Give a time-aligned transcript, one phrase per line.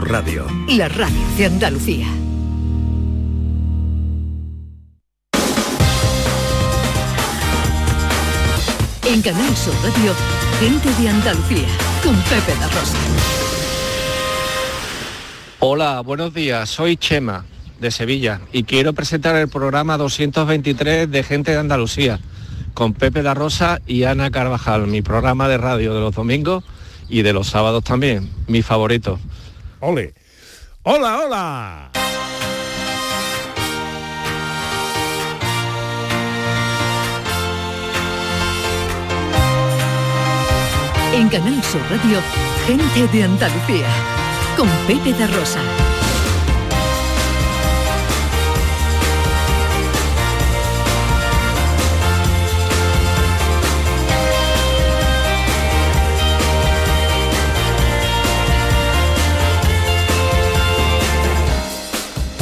[0.00, 0.46] Radio.
[0.68, 2.06] La radio de Andalucía.
[9.04, 10.14] En Canal Sur Radio,
[10.60, 11.68] gente de Andalucía,
[12.02, 12.96] con Pepe la Rosa.
[15.58, 16.70] Hola, buenos días.
[16.70, 17.44] Soy Chema,
[17.78, 22.18] de Sevilla, y quiero presentar el programa 223 de Gente de Andalucía,
[22.72, 26.64] con Pepe la Rosa y Ana Carvajal, mi programa de radio de los domingos
[27.10, 29.18] y de los sábados también, mi favorito.
[29.84, 30.14] Ole.
[30.84, 31.90] Hola, hola.
[41.12, 42.20] En Canal Sur Radio,
[42.64, 43.88] gente de Andalucía,
[44.56, 45.91] con Pepe de Rosa.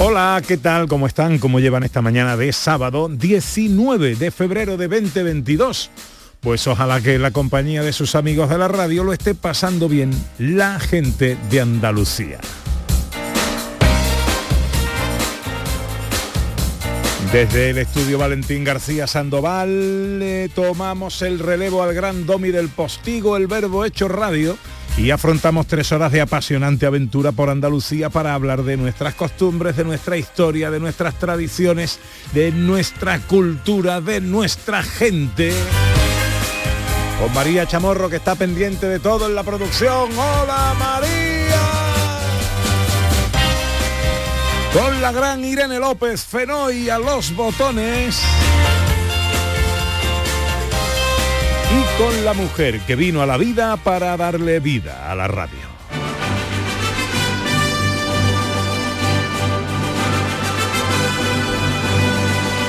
[0.03, 0.89] Hola, ¿qué tal?
[0.89, 1.39] ¿Cómo están?
[1.39, 5.91] ¿Cómo llevan esta mañana de sábado 19 de febrero de 2022?
[6.41, 10.11] Pues ojalá que la compañía de sus amigos de la radio lo esté pasando bien
[10.39, 12.41] la gente de Andalucía.
[17.31, 23.37] Desde el estudio Valentín García Sandoval le tomamos el relevo al gran domi del postigo,
[23.37, 24.57] el verbo hecho radio,
[25.01, 29.85] y afrontamos tres horas de apasionante aventura por Andalucía para hablar de nuestras costumbres, de
[29.85, 31.99] nuestra historia, de nuestras tradiciones,
[32.35, 35.55] de nuestra cultura, de nuestra gente.
[37.19, 40.11] Con María Chamorro que está pendiente de todo en la producción.
[40.13, 41.61] ¡Hola María!
[44.75, 48.21] Con la gran Irene López Fenoy a los botones.
[52.01, 55.59] Con la mujer que vino a la vida para darle vida a la radio.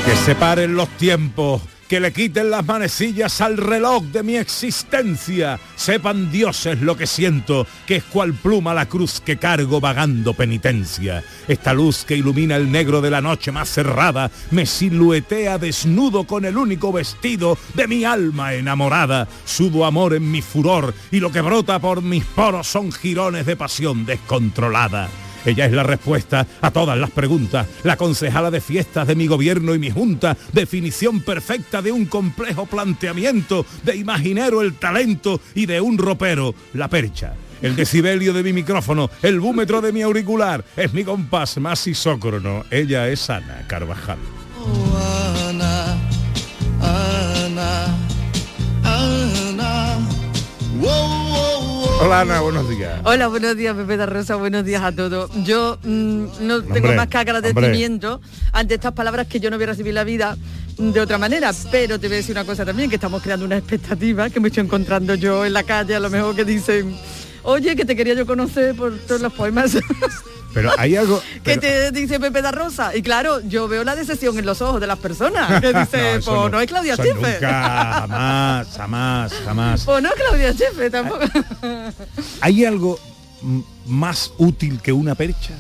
[0.06, 5.60] Que separen los tiempos, que le quiten las manecillas al reloj de mi existencia.
[5.76, 11.22] Sepan dioses lo que siento, que es cual pluma la cruz que cargo vagando penitencia.
[11.50, 16.46] Esta luz que ilumina el negro de la noche más cerrada, me siluetea desnudo con
[16.46, 19.28] el único vestido de mi alma enamorada.
[19.44, 23.58] Sudo amor en mi furor y lo que brota por mis poros son jirones de
[23.58, 25.10] pasión descontrolada.
[25.46, 29.74] Ella es la respuesta a todas las preguntas, la concejala de fiestas de mi gobierno
[29.74, 35.82] y mi junta, definición perfecta de un complejo planteamiento, de imaginero el talento y de
[35.82, 37.34] un ropero la percha.
[37.62, 42.66] El decibelio de mi micrófono, el búmetro de mi auricular, es mi compás más isócrono.
[42.72, 44.18] Ella es Ana Carvajal.
[44.60, 46.11] Oh,
[52.04, 53.00] Hola Ana, buenos días.
[53.04, 55.30] Hola, buenos días, Pepe de Rosa, buenos días a todos.
[55.44, 58.20] Yo mm, no tengo más que agradecimiento
[58.52, 60.36] ante estas palabras que yo no voy a recibir la vida
[60.80, 63.58] de otra manera, pero te voy a decir una cosa también, que estamos creando una
[63.58, 66.98] expectativa que me estoy encontrando yo en la calle, a lo mejor que dicen,
[67.44, 69.78] oye, que te quería yo conocer por todos los poemas.
[70.54, 71.22] Pero hay algo...
[71.44, 72.96] que te dice Pepe da Rosa.
[72.96, 75.62] Y claro yo veo la decepción en los ojos de las personas.
[75.62, 79.84] Que dice eso pues no, es Claudia Nunca, jamás, jamás, jamás.
[79.86, 81.22] pues no es Claudia Schiffer tampoco.
[82.42, 83.00] ¿Hay algo
[83.86, 85.54] más útil que una percha?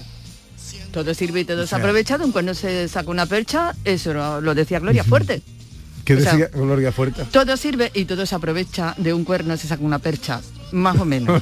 [0.92, 3.74] todo sirve y todo O se sea- aprovecha de un cuando se saca una percha
[3.86, 5.42] eso lo, lo decía Gloria Fuerte.
[6.04, 7.24] ¿Qué O sea, decía Gloria Fuerte?
[7.32, 10.42] todo sirve y todo se aprovecha de un cuerno se saca una percha
[10.74, 11.42] más o menos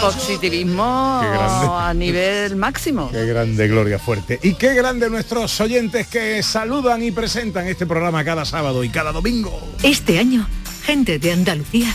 [0.00, 4.38] positivismo a nivel máximo Qué grande Gloria Fuerte.
[4.42, 9.12] Y qué grande nuestros oyentes que saludan y presentan este programa cada sábado y cada
[9.12, 9.58] domingo.
[9.82, 10.46] Este año,
[10.84, 11.94] gente de Andalucía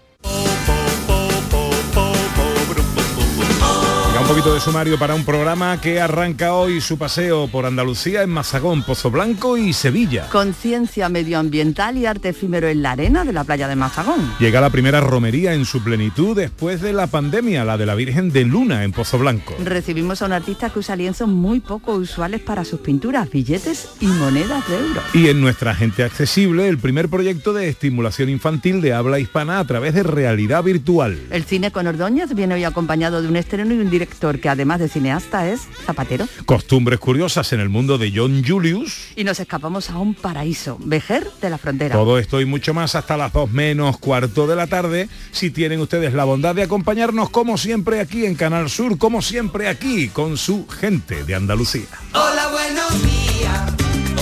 [4.31, 8.81] Poquito de sumario para un programa que arranca hoy su paseo por Andalucía en Mazagón,
[8.81, 10.29] Pozo Blanco y Sevilla.
[10.31, 14.33] Conciencia medioambiental y arte efímero en la arena de la playa de Mazagón.
[14.39, 18.31] Llega la primera romería en su plenitud después de la pandemia, la de la Virgen
[18.31, 19.53] de Luna en Pozo Blanco.
[19.65, 24.05] Recibimos a un artista que usa lienzos muy poco usuales para sus pinturas, billetes y
[24.05, 25.01] monedas de euro.
[25.13, 29.65] Y en nuestra gente accesible, el primer proyecto de estimulación infantil de habla hispana a
[29.65, 31.19] través de realidad virtual.
[31.31, 34.79] El cine con Ordóñez viene hoy acompañado de un estreno y un director que además
[34.79, 36.27] de cineasta es zapatero.
[36.45, 39.07] Costumbres curiosas en el mundo de John Julius.
[39.15, 41.95] Y nos escapamos a un paraíso, Vejer de la Frontera.
[41.95, 45.79] Todo esto y mucho más hasta las 2 menos cuarto de la tarde, si tienen
[45.79, 50.37] ustedes la bondad de acompañarnos como siempre aquí en Canal Sur, como siempre aquí con
[50.37, 51.87] su gente de Andalucía.
[52.13, 53.73] Hola, buenos días.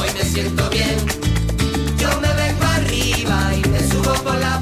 [0.02, 0.98] Hoy me siento bien.
[1.98, 4.62] Yo me vengo arriba y me subo por la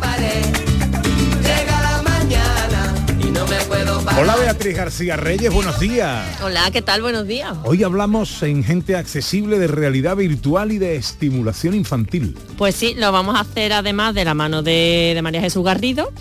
[4.16, 6.26] Hola Beatriz García Reyes, buenos días.
[6.42, 7.02] Hola, ¿qué tal?
[7.02, 7.56] Buenos días.
[7.66, 12.36] Hoy hablamos en Gente Accesible de realidad virtual y de estimulación infantil.
[12.58, 16.12] Pues sí, lo vamos a hacer además de la mano de, de María Jesús Garrido,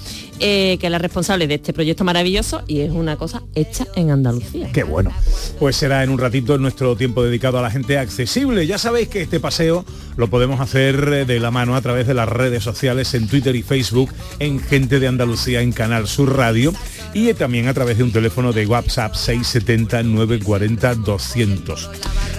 [0.41, 4.11] eh, que es la responsable de este proyecto maravilloso y es una cosa hecha en
[4.11, 4.71] Andalucía.
[4.73, 5.11] Qué bueno.
[5.59, 8.67] Pues será en un ratito nuestro tiempo dedicado a la gente accesible.
[8.67, 9.87] Ya sabéis que este paseo
[10.17, 13.57] lo podemos hacer eh, de la mano a través de las redes sociales en Twitter
[13.57, 16.75] y Facebook, en Gente de Andalucía en Canal Sur Radio
[17.17, 21.91] y también a través de un teléfono de WhatsApp 670 940 200.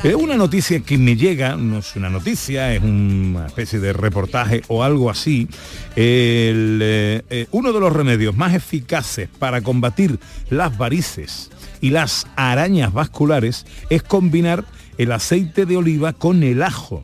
[0.03, 4.61] Eh, una noticia que me llega, no es una noticia, es una especie de reportaje
[4.67, 5.47] o algo así.
[5.95, 10.19] Eh, eh, uno de los remedios más eficaces para combatir
[10.51, 11.49] las varices
[11.81, 14.63] y las arañas vasculares es combinar
[14.99, 17.03] el aceite de oliva con el ajo.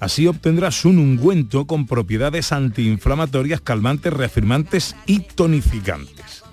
[0.00, 6.43] Así obtendrás un ungüento con propiedades antiinflamatorias, calmantes, reafirmantes y tonificantes.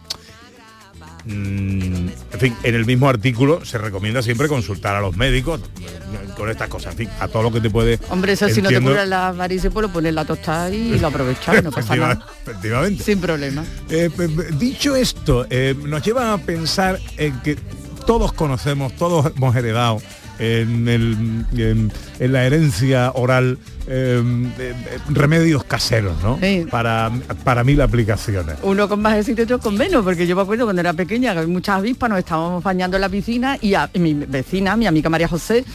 [1.25, 6.29] Mm, en fin, en el mismo artículo se recomienda siempre consultar a los médicos eh,
[6.35, 7.99] con estas cosas, en fin, a todo lo que te puede...
[8.09, 11.07] Hombre, eso si no te curan las varices, pues lo pones la tostada y lo
[11.07, 12.25] aprovechas, no pasa nada.
[12.43, 13.03] Efectivamente.
[13.03, 13.63] Sin problema.
[13.89, 14.09] Eh,
[14.57, 17.57] dicho esto, eh, nos lleva a pensar en que
[18.05, 20.01] todos conocemos, todos hemos heredado
[20.39, 23.57] en, el- en- en la herencia oral
[23.87, 24.21] eh,
[24.59, 26.39] eh, eh, remedios caseros, ¿no?
[26.69, 27.11] Para,
[27.43, 28.55] para mil aplicaciones.
[28.63, 31.33] Uno con más éxito y otro con menos, porque yo me acuerdo cuando era pequeña,
[31.33, 34.85] que muchas avispas, nos estábamos bañando en la piscina y, a- y mi vecina, mi
[34.87, 35.65] amiga María José,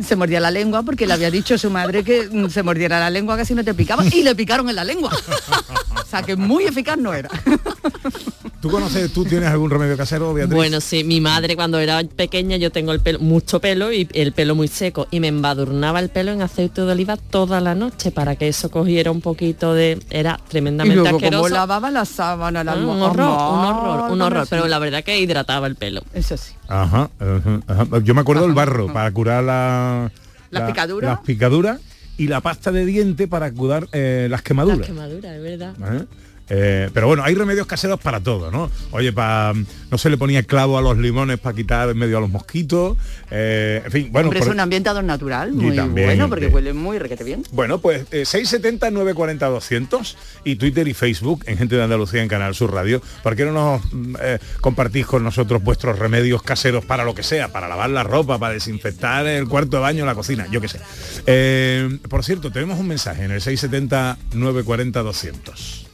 [0.00, 3.10] se mordía la lengua porque le había dicho su madre que mm, se mordiera la
[3.10, 5.10] lengua que si no te picaba y le picaron en la lengua.
[6.00, 7.28] o sea que muy eficaz no era.
[8.60, 10.52] ¿Tú conoces, tú tienes algún remedio casero, Beatriz?
[10.56, 14.32] Bueno, sí, mi madre cuando era pequeña yo tengo el pelo, mucho pelo y el
[14.32, 18.10] pelo muy seco y me embadurnaba el pelo en aceite de oliva toda la noche
[18.10, 20.00] para que eso cogiera un poquito de...
[20.10, 21.42] Era Y tremendamente luego asqueroso.
[21.44, 25.04] como lavaba la sábana, la Ah, un horror, un horror, un horror, pero la verdad
[25.04, 26.02] que hidrataba el pelo.
[26.12, 26.52] Eso sí.
[26.66, 27.86] Ajá, ajá, ajá.
[28.02, 30.10] Yo me acuerdo del barro para curar la,
[30.50, 31.10] ¿Las la- picaduras?
[31.10, 31.80] las picaduras
[32.16, 34.78] y la pasta de diente para curar eh, las quemaduras.
[34.80, 35.74] Las quemaduras, es verdad.
[35.94, 36.04] ¿eh?
[36.50, 38.70] Eh, pero bueno, hay remedios caseros para todo, ¿no?
[38.90, 39.52] Oye, pa,
[39.90, 42.96] no se le ponía clavo a los limones para quitar en medio a los mosquitos.
[43.30, 46.72] eh, en fin, bueno, Hombre, por- es un ambientador natural, muy también, bueno, porque huele
[46.72, 47.42] muy requete bien.
[47.52, 52.28] Bueno, pues eh, 670 940 200 y Twitter y Facebook en Gente de Andalucía en
[52.28, 53.02] Canal Sur Radio.
[53.22, 57.22] ¿Por qué no nos mm, eh, compartís con nosotros vuestros remedios caseros para lo que
[57.22, 57.48] sea?
[57.52, 60.80] Para lavar la ropa, para desinfectar el cuarto de baño, la cocina, yo qué sé.
[61.26, 65.87] Eh, por cierto, tenemos un mensaje en el 670 940 200.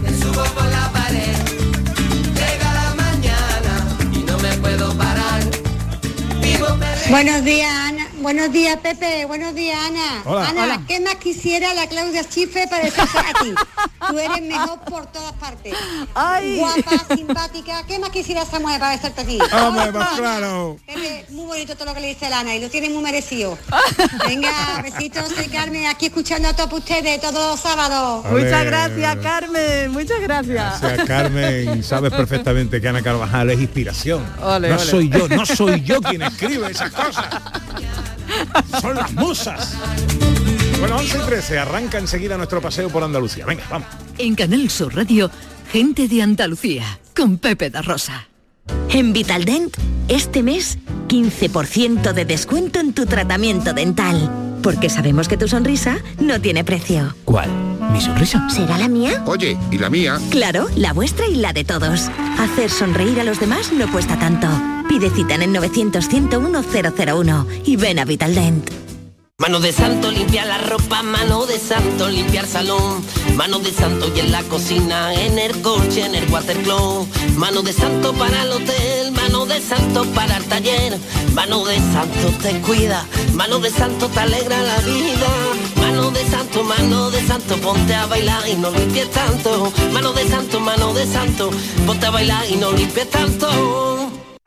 [0.00, 1.51] Me subo por la pared.
[7.12, 8.08] Buenos días, Ana.
[8.22, 9.26] Buenos días, Pepe.
[9.26, 10.22] Buenos días, Ana.
[10.24, 10.48] Hola.
[10.48, 10.82] Ana, Hola.
[10.88, 13.54] ¿qué más quisiera la Claudia Schiffer parecerse a ti?
[14.08, 15.74] Tú eres mejor por todas partes.
[16.14, 17.84] Guapa, simpática.
[17.86, 19.38] ¿Qué más quisiera esa mujer parecerte a ti?
[19.52, 20.78] Hombre, Ay, pues claro.
[20.86, 23.58] Pepe, muy bonito todo lo que le dice la Ana y lo tiene muy merecido.
[24.26, 28.24] Venga, besitos, soy Carmen, aquí escuchando a todos ustedes todos los sábados.
[28.24, 29.92] Muchas gracias, Carmen.
[29.92, 30.80] Muchas gracias.
[31.06, 34.24] Carmen, sabes perfectamente que Ana Carvajal es inspiración.
[34.42, 34.84] Ole, no ole.
[34.84, 37.01] soy yo, no soy yo quien escribe esas cosas.
[38.80, 39.76] Son las musas.
[40.80, 43.46] Bueno, 11 y 13, arranca enseguida nuestro paseo por Andalucía.
[43.46, 43.88] Venga, vamos.
[44.18, 45.30] En Canal Sur Radio,
[45.70, 48.28] gente de Andalucía, con Pepe da Rosa.
[48.88, 49.76] En Vitaldent,
[50.08, 50.78] este mes,
[51.08, 54.30] 15% de descuento en tu tratamiento dental.
[54.62, 57.14] Porque sabemos que tu sonrisa no tiene precio.
[57.24, 57.50] ¿Cuál?
[57.92, 58.48] ¿Mi sonrisa?
[58.48, 59.22] ¿Será la mía?
[59.26, 60.18] Oye, ¿y la mía?
[60.30, 62.08] Claro, la vuestra y la de todos.
[62.38, 64.48] Hacer sonreír a los demás no cuesta tanto.
[64.88, 68.70] Pide cita en el 900 101 001 y ven a Vitaldent.
[69.38, 73.02] Mano de santo, limpiar la ropa, mano de santo, limpiar salón.
[73.34, 77.08] Mano de santo y en la cocina, en el coche, en el watercloak.
[77.36, 80.96] Mano de santo para el hotel, mano de santo para el taller.
[81.34, 85.28] Mano de santo te cuida, mano de santo te alegra la vida.
[85.80, 89.72] Mano de santo, mano de santo, ponte a bailar y no limpies tanto.
[89.92, 91.50] Mano de santo, mano de santo,
[91.84, 94.01] ponte a bailar y no limpies tanto.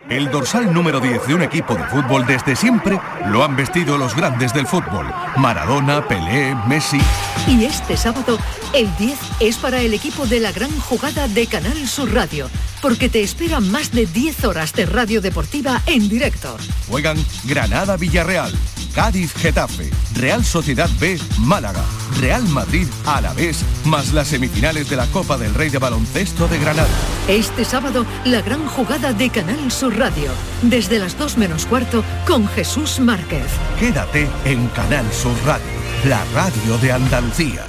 [0.10, 4.16] El dorsal número 10 de un equipo de fútbol desde siempre lo han vestido los
[4.16, 5.12] grandes del fútbol.
[5.38, 7.00] Maradona, Pelé, Messi.
[7.48, 8.38] Y este sábado,
[8.74, 12.50] el 10 es para el equipo de la gran jugada de Canal Sur Radio,
[12.84, 16.56] porque te esperan más de 10 horas de radio deportiva en directo.
[16.88, 18.54] Juegan Granada Villarreal,
[18.96, 21.84] Cádiz Getafe, Real Sociedad B Málaga,
[22.22, 26.88] Real Madrid Alavés, más las semifinales de la Copa del Rey de Baloncesto de Granada.
[27.28, 32.48] Este sábado, la gran jugada de Canal Sur Radio, desde las 2 menos cuarto, con
[32.48, 33.48] Jesús Márquez.
[33.78, 35.66] Quédate en Canal Sur Radio,
[36.06, 37.66] la radio de Andalucía.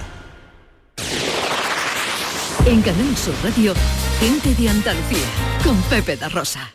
[2.66, 3.74] En Canal Sur Radio,
[4.20, 5.26] gente de Andalucía,
[5.64, 6.72] con Pepe da Rosa.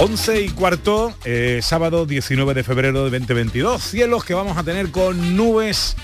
[0.00, 3.82] 11 y cuarto, eh, sábado 19 de febrero de 2022.
[3.82, 5.94] Cielos que vamos a tener con nubes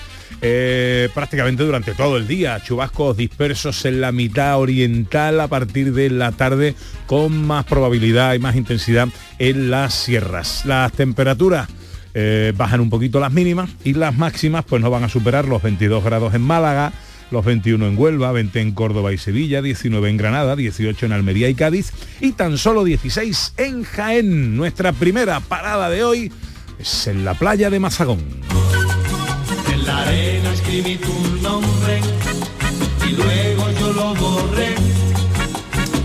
[0.43, 2.61] eh, prácticamente durante todo el día.
[2.63, 6.75] Chubascos dispersos en la mitad oriental a partir de la tarde
[7.07, 9.07] con más probabilidad y más intensidad
[9.39, 10.63] en las sierras.
[10.65, 11.67] Las temperaturas
[12.13, 15.63] eh, bajan un poquito las mínimas y las máximas pues no van a superar los
[15.63, 16.93] 22 grados en Málaga,
[17.31, 21.49] los 21 en Huelva, 20 en Córdoba y Sevilla, 19 en Granada, 18 en Almería
[21.49, 21.91] y Cádiz
[22.21, 24.55] y tan solo 16 en Jaén.
[24.55, 26.31] Nuestra primera parada de hoy
[26.79, 28.19] es en la playa de Mazagón.
[29.73, 32.01] En la arena escribí tu nombre
[33.07, 34.75] y luego yo lo borré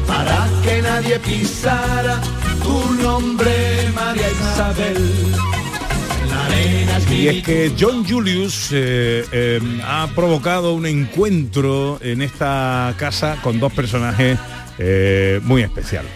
[0.07, 2.21] para que nadie pisara
[2.63, 5.52] tu nombre, María Isabel.
[7.11, 13.61] Y es que John Julius eh, eh, ha provocado un encuentro en esta casa con
[13.61, 14.39] dos personajes
[14.79, 16.11] eh, muy especiales.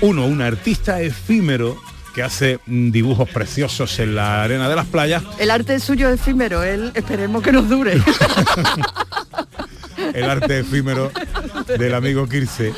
[0.00, 1.76] Uno, un artista efímero
[2.14, 6.62] que hace dibujos preciosos en la arena de las playas El arte suyo es efímero,
[6.62, 8.00] él esperemos que nos dure.
[10.14, 11.10] el arte efímero
[11.78, 12.72] del amigo Kirce.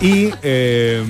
[0.00, 1.02] Y eh,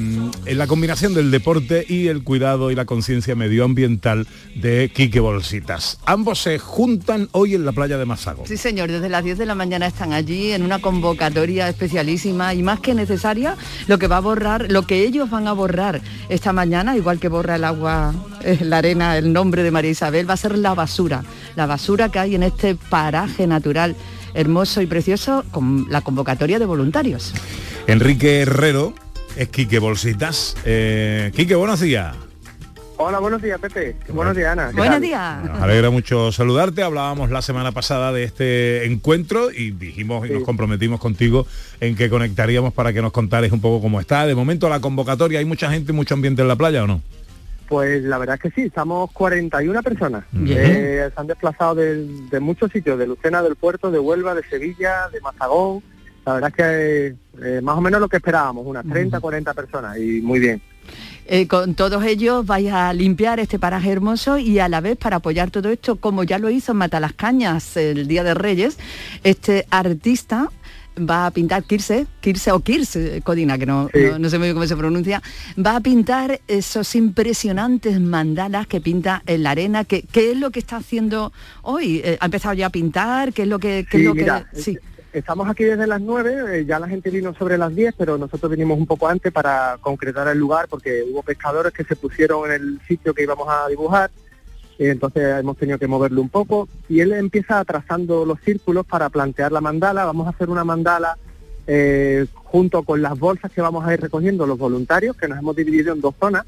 [0.47, 5.99] la combinación del deporte y el cuidado y la conciencia medioambiental de Quique Bolsitas.
[6.07, 8.45] Ambos se juntan hoy en la playa de Mazago.
[8.47, 12.63] Sí, señor, desde las 10 de la mañana están allí en una convocatoria especialísima y
[12.63, 16.53] más que necesaria, lo que va a borrar, lo que ellos van a borrar esta
[16.53, 20.35] mañana, igual que borra el agua, eh, la arena, el nombre de María Isabel, va
[20.35, 21.25] a ser la basura,
[21.55, 23.97] la basura que hay en este paraje natural
[24.37, 27.33] hermoso y precioso con la convocatoria de voluntarios.
[27.87, 28.95] Enrique Herrero
[29.37, 30.57] es Quique Bolsitas.
[30.65, 32.15] Eh, Quique, buenos días.
[32.99, 33.95] Hola, buenos días, Pepe.
[34.09, 34.71] Buenos días, Ana.
[34.71, 35.45] ¿Qué Buenos días.
[35.45, 36.83] Nos alegra mucho saludarte.
[36.83, 41.47] Hablábamos la semana pasada de este encuentro y dijimos y nos comprometimos contigo
[41.81, 44.27] en que conectaríamos para que nos contares un poco cómo está.
[44.27, 47.03] De momento la convocatoria, ¿hay mucha gente, mucho ambiente en la playa o no?
[47.69, 50.25] Pues la verdad es que sí, estamos 41 personas.
[50.47, 54.45] Eh, se han desplazado de, de muchos sitios, de Lucena del Puerto, de Huelva, de
[54.45, 55.83] Sevilla, de Mazagón.
[56.25, 59.99] La verdad es que eh, más o menos lo que esperábamos, unas 30, 40 personas
[59.99, 60.63] y muy bien.
[61.29, 65.17] Eh, con todos ellos vais a limpiar este paraje hermoso y a la vez para
[65.17, 68.79] apoyar todo esto, como ya lo hizo en Matalascañas el Día de Reyes,
[69.25, 70.51] este artista
[70.99, 74.55] va a pintar Kirse, Kirse o Kirse, Codina, que no, no, no sé muy bien
[74.55, 75.23] cómo se pronuncia,
[75.59, 79.85] va a pintar esos impresionantes mandalas que pinta en la arena.
[79.85, 82.01] ¿Qué, qué es lo que está haciendo hoy?
[82.05, 83.33] Eh, ¿Ha empezado ya a pintar?
[83.33, 83.87] ¿Qué es lo que...?
[83.91, 84.79] qué es lo que sí.
[85.13, 88.51] Estamos aquí desde las 9, eh, ya la gente vino sobre las 10, pero nosotros
[88.51, 92.53] vinimos un poco antes para concretar el lugar porque hubo pescadores que se pusieron en
[92.53, 94.11] el sitio que íbamos a dibujar,
[94.79, 96.69] entonces hemos tenido que moverlo un poco.
[96.89, 101.17] Y él empieza trazando los círculos para plantear la mandala, vamos a hacer una mandala
[101.69, 105.57] eh, junto con las bolsas que vamos a ir recogiendo los voluntarios, que nos hemos
[105.57, 106.45] dividido en dos zonas.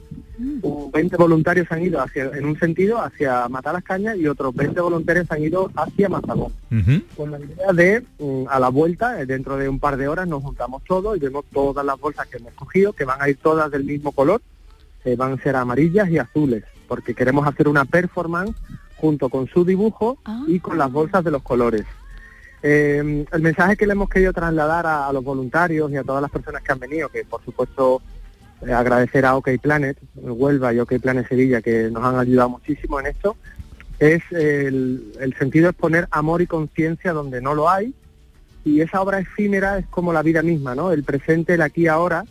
[0.63, 5.27] Un 20 voluntarios han ido hacia, en un sentido hacia Matalascañas y otros 20 voluntarios
[5.31, 6.53] han ido hacia Mazagón
[7.17, 10.29] con la idea de mm, a la vuelta, eh, dentro de un par de horas
[10.29, 13.37] nos juntamos todos y vemos todas las bolsas que hemos cogido, que van a ir
[13.39, 14.41] todas del mismo color,
[15.05, 18.57] eh, van a ser amarillas y azules, porque queremos hacer una performance
[18.97, 20.19] junto con su dibujo
[20.49, 21.85] y con las bolsas de los colores.
[22.63, 26.21] Eh, el mensaje que le hemos querido trasladar a, a los voluntarios y a todas
[26.21, 28.03] las personas que han venido, que por supuesto
[28.67, 32.99] eh, agradecer a OK Planet, Huelva y OK Planet Sevilla, que nos han ayudado muchísimo
[32.99, 33.37] en esto,
[34.01, 37.95] es el, el sentido es poner amor y conciencia donde no lo hay
[38.65, 40.93] y esa obra efímera es como la vida misma, ¿no?
[40.93, 42.25] El presente, el aquí y ahora,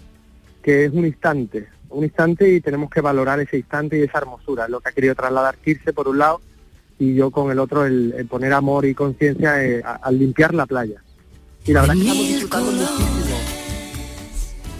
[0.61, 1.67] que es un instante.
[1.89, 5.15] Un instante y tenemos que valorar ese instante y esa hermosura, lo que ha querido
[5.15, 6.41] trasladar Kirse por un lado
[6.99, 10.65] y yo con el otro el, el poner amor y conciencia eh, al limpiar la
[10.65, 11.01] playa.
[11.65, 13.37] Y la verdad que estamos disfrutando muchísimo.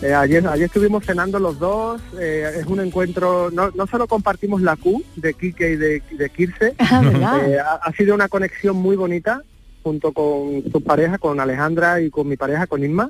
[0.01, 4.61] Eh, ayer, ayer estuvimos cenando los dos, eh, es un encuentro, no, no solo compartimos
[4.61, 8.75] la Q de Quique y de, de Kirse, Ah, eh, ha, ha sido una conexión
[8.75, 9.41] muy bonita
[9.81, 13.09] junto con su pareja, con Alejandra y con mi pareja, con Inma,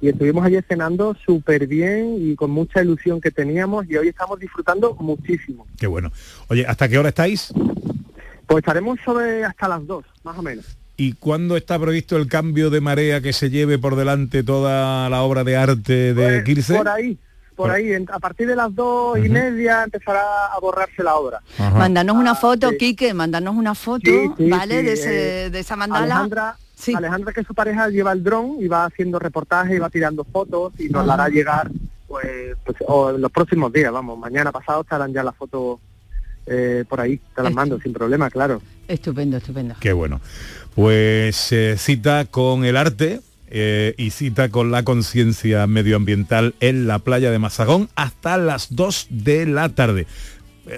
[0.00, 4.38] y estuvimos ayer cenando súper bien y con mucha ilusión que teníamos y hoy estamos
[4.40, 5.66] disfrutando muchísimo.
[5.78, 6.10] Qué bueno.
[6.48, 7.52] Oye, ¿hasta qué hora estáis?
[8.46, 10.64] Pues estaremos sobre hasta las dos, más o menos.
[10.96, 15.22] ¿Y cuándo está previsto el cambio de marea que se lleve por delante toda la
[15.22, 16.74] obra de arte de Kirce?
[16.74, 17.18] Pues, Por ahí,
[17.56, 21.40] por ahí, a partir de las dos y media empezará a borrarse la obra.
[21.58, 24.80] Mándanos una foto, Quique, mándanos una foto, Sí, sí, ¿vale?
[24.80, 26.04] sí, de, ese- eh, de esa mandala.
[26.04, 26.56] Alejandra,
[26.94, 30.24] Alejandra, que es su pareja, lleva el dron y va haciendo reportajes y va tirando
[30.24, 31.70] fotos y nos la hará llegar
[32.06, 35.78] pues, pues, o en los próximos días, vamos, mañana pasado estarán ya las fotos
[36.46, 38.60] eh, por ahí, te las mando sin problema, claro.
[38.88, 39.76] Estupendo, estupendo.
[39.78, 40.20] Qué bueno.
[40.74, 46.98] Pues eh, cita con el arte eh, y cita con la conciencia medioambiental en la
[46.98, 50.08] playa de Mazagón hasta las 2 de la tarde.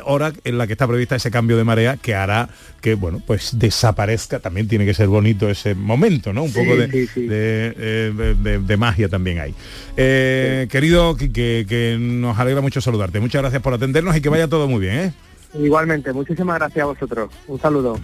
[0.04, 2.48] Hora en la que está prevista ese cambio de marea que hará
[2.80, 4.38] que, bueno, pues desaparezca.
[4.40, 6.44] También tiene que ser bonito ese momento, ¿no?
[6.44, 7.26] Un Sí, poco de, sí, sí.
[7.26, 9.54] de, eh, de- de- magia también hay.
[9.96, 13.20] Eh, Querido, que, que- que nos alegra mucho saludarte.
[13.20, 15.12] Muchas gracias por atendernos y que vaya todo muy bien, ¿eh?
[15.54, 17.30] Igualmente, muchísimas gracias a vosotros.
[17.46, 17.98] Un saludo.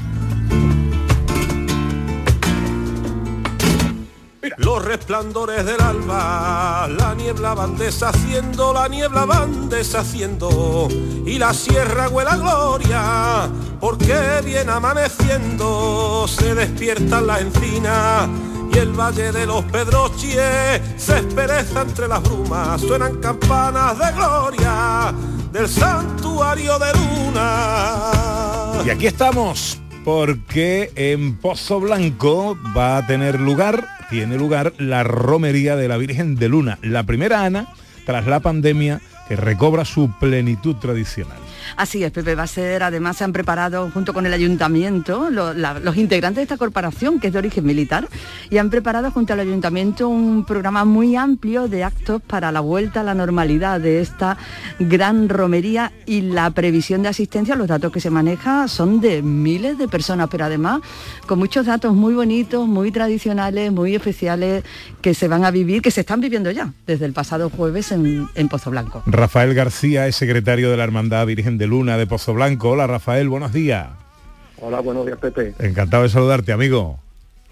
[4.56, 10.88] Los resplandores del alba, la niebla van deshaciendo, la niebla van deshaciendo
[11.26, 13.48] y la sierra huele a gloria,
[13.80, 18.28] porque viene amaneciendo, se despiertan las encinas
[18.72, 25.14] y el valle de los Pedroches se espereza entre las brumas, suenan campanas de gloria
[25.52, 28.12] del santuario de luna.
[28.84, 29.78] Y aquí estamos,
[30.08, 36.36] porque en Pozo Blanco va a tener lugar, tiene lugar la romería de la Virgen
[36.36, 37.68] de Luna, la primera Ana
[38.06, 41.36] tras la pandemia que recobra su plenitud tradicional.
[41.76, 45.96] Así es, Pepe, va a ser, además se han preparado junto con el ayuntamiento, los
[45.96, 48.08] integrantes de esta corporación, que es de origen militar,
[48.50, 53.00] y han preparado junto al ayuntamiento un programa muy amplio de actos para la vuelta
[53.00, 54.36] a la normalidad de esta
[54.78, 59.78] gran romería y la previsión de asistencia, los datos que se maneja son de miles
[59.78, 60.80] de personas, pero además
[61.26, 64.64] con muchos datos muy bonitos, muy tradicionales, muy especiales,
[65.02, 68.28] que se van a vivir, que se están viviendo ya desde el pasado jueves en,
[68.34, 69.02] en Pozo Blanco.
[69.06, 72.70] Rafael García es secretario de la Hermandad Virgen de Luna de Pozo Blanco.
[72.70, 73.88] Hola Rafael, buenos días.
[74.60, 75.54] Hola, buenos días, Pepe.
[75.58, 76.98] Encantado de saludarte, amigo.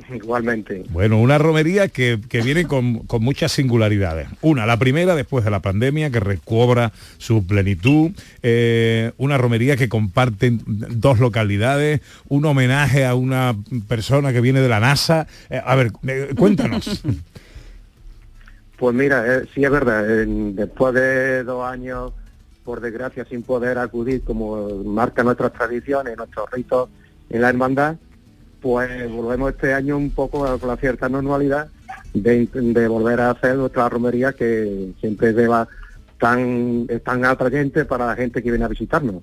[0.14, 0.85] Igualmente.
[0.90, 4.29] Bueno, una romería que, que viene con, con muchas singularidades.
[4.40, 8.12] Una, la primera después de la pandemia, que recobra su plenitud.
[8.42, 12.01] Eh, una romería que comparten dos localidades.
[12.29, 13.57] Un homenaje a una
[13.88, 15.27] persona que viene de la NASA.
[15.51, 17.03] Eh, a ver, eh, cuéntanos.
[18.77, 22.12] Pues mira, sí es verdad, después de dos años,
[22.66, 26.90] por desgracia, sin poder acudir como marca nuestras tradiciones, nuestros ritos
[27.31, 27.96] en la hermandad,
[28.61, 31.68] pues volvemos este año un poco a- con la cierta normalidad
[32.12, 35.68] de, de volver a hacer nuestra romería que siempre lleva
[36.18, 39.22] tan, es tan atrayente para la gente que viene a visitarnos.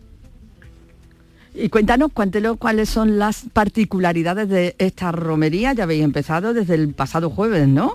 [1.55, 5.73] Y cuéntanos cuéntelo, cuáles son las particularidades de esta romería.
[5.73, 7.93] Ya habéis empezado desde el pasado jueves, ¿no?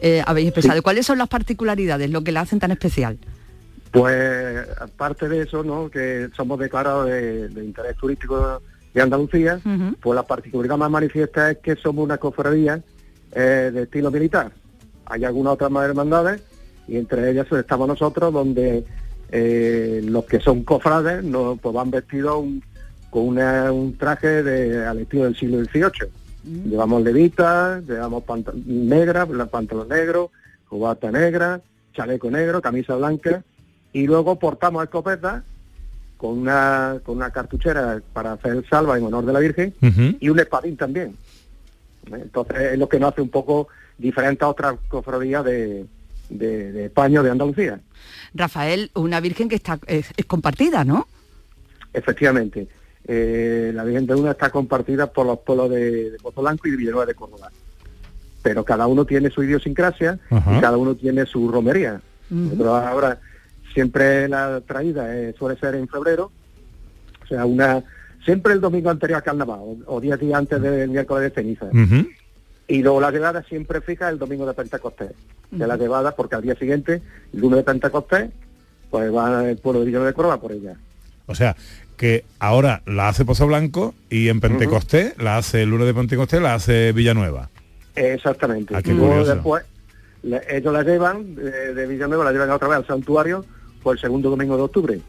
[0.00, 0.82] Eh, habéis empezado.
[0.82, 3.18] ¿Cuáles son las particularidades, lo que la hacen tan especial?
[3.92, 5.90] Pues aparte de eso, ¿no?
[5.90, 8.62] que somos declarados de, de interés turístico
[8.94, 9.60] de Andalucía,
[10.00, 12.80] pues la particularidad más manifiesta es que somos una cofradía
[13.32, 14.50] eh, de estilo militar.
[15.06, 16.42] Hay algunas otras más hermandades
[16.88, 18.84] y entre ellas estamos nosotros donde
[19.30, 22.62] eh, los que son cofrades no, pues van vestidos un-
[23.10, 26.08] con una- un traje de, al estilo del siglo XVIII.
[26.70, 30.30] Llevamos levitas, llevamos panta- negras, la- pantalón negro,
[30.68, 31.60] cubata negra,
[31.94, 33.42] chaleco negro, camisa blanca
[33.92, 35.42] y luego portamos escopetas
[36.16, 39.74] con una, con una cartuchera para hacer salva en honor de la Virgen
[40.20, 41.16] y un espadín también.
[42.10, 45.86] Entonces es lo que nos hace un poco diferente a otras cofradías de,
[46.28, 47.80] de, de España o de Andalucía.
[48.34, 51.06] Rafael, una virgen que está es, es compartida, ¿no?
[51.92, 52.68] Efectivamente,
[53.04, 56.70] eh, la Virgen de Luna está compartida por los pueblos de, de Pozo Blanco y
[56.70, 57.50] de Villanueva de Córdoba.
[58.42, 62.00] Pero cada uno tiene su idiosincrasia y cada uno tiene su romería.
[62.30, 63.20] Nosotros ahora
[63.72, 66.30] siempre la traída eh, suele ser en febrero,
[67.22, 67.82] o sea, una
[68.24, 71.66] siempre el domingo anterior al carnaval o, o 10 días antes del miércoles de ceniza.
[71.66, 72.06] Ujú.
[72.68, 75.10] Y luego la llevada siempre fija el domingo de Pentecostés,
[75.50, 77.02] de la llevada, porque al día siguiente,
[77.34, 78.30] el lunes de Pentecostés,
[78.90, 80.76] pues va el pueblo de Villanueva de Córdoba por ella.
[81.26, 81.56] O sea,
[81.96, 86.40] que ahora la hace Pozo Blanco y en Pentecostés la hace el lunes de Pentecostés,
[86.40, 87.50] la hace Villanueva.
[87.94, 88.74] Exactamente.
[88.76, 89.34] Ah, qué Luego curioso.
[89.34, 89.64] después,
[90.22, 93.44] le- ellos la llevan de, de Villanueva, la llevan otra vez al santuario
[93.82, 95.00] por el segundo domingo de octubre.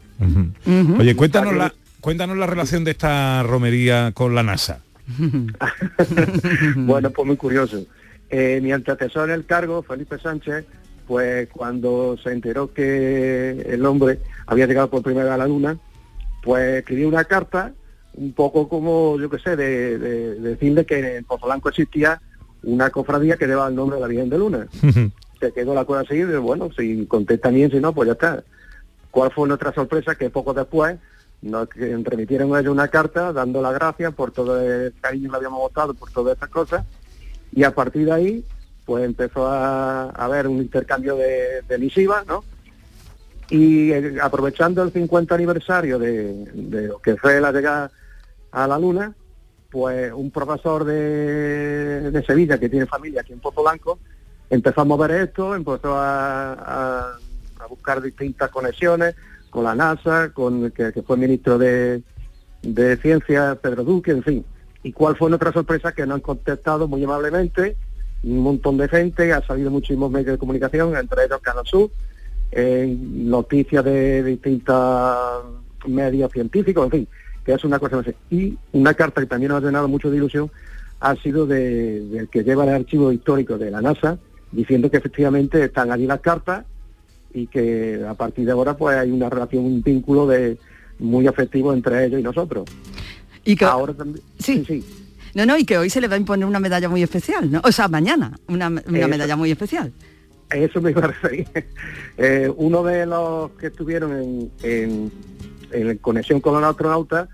[0.98, 4.80] Oye, cuéntanos la, cuéntanos la relación de esta romería con la NASA.
[6.76, 7.84] bueno, pues muy curioso.
[8.30, 10.64] Eh, mi antecesor en el cargo, Felipe Sánchez,
[11.06, 15.76] pues cuando se enteró que el hombre había llegado por primera vez a la luna,
[16.42, 17.72] pues escribió una carta,
[18.14, 22.20] un poco como, yo qué sé, de, de- de decirle que en Pozo Blanco existía
[22.62, 24.66] una cofradía que llevaba el nombre de la Virgen de Luna.
[25.40, 28.42] Se quedó la cosa así, y bueno, si contesta bien, si no, pues ya está.
[29.14, 30.16] ¿Cuál fue nuestra sorpresa?
[30.16, 30.98] Que poco después
[31.40, 35.94] nos remitieron ellos una carta dando las gracias por todo el cariño que habíamos votado,
[35.94, 36.84] por todas estas cosas.
[37.52, 38.44] Y a partir de ahí,
[38.84, 42.42] pues empezó a, haber un intercambio de, de misivas, ¿no?
[43.50, 46.50] Y eh, aprovechando el 50 aniversario de,
[46.88, 47.92] lo que fue la llegada
[48.50, 49.14] a la Luna,
[49.70, 54.00] pues un profesor de, Sevilla que tiene familia aquí en Pozo Blanco
[54.50, 57.16] empezó a mover esto, empezó a-
[57.64, 59.14] a buscar distintas conexiones
[59.50, 62.02] con la NASA, con que, que fue ministro de,
[62.62, 64.44] de Ciencia, Pedro Duque, en fin.
[64.82, 65.92] ¿Y cuál fue nuestra sorpresa?
[65.92, 67.76] Que nos han contestado muy amablemente
[68.22, 71.90] un montón de gente, ha salido muchísimos medios de comunicación, entre ellos Canal Sur,
[72.86, 75.16] noticias de distintos
[75.86, 77.08] medios científicos, en fin,
[77.44, 78.06] que es una cosa más.
[78.30, 80.50] Y una carta que también nos ha llenado mucho de ilusión
[81.00, 84.18] ha sido de- del que lleva el archivo histórico de la NASA,
[84.52, 86.64] diciendo que efectivamente están allí las cartas
[87.34, 90.56] y que a partir de ahora pues hay una relación, un vínculo de
[91.00, 92.64] muy afectivo entre ellos y nosotros.
[93.44, 94.82] Y que, Ahora también, sí.
[95.34, 97.60] No, no, y que hoy se le va a imponer una medalla muy especial, ¿no?
[97.64, 99.08] O sea, mañana, una, una Eso.
[99.08, 99.92] medalla muy especial.
[100.50, 101.46] Eso me iba a referir.
[102.16, 105.12] Eh, uno de los que estuvieron en, en-
[105.72, 107.28] en conexión con los astronautas,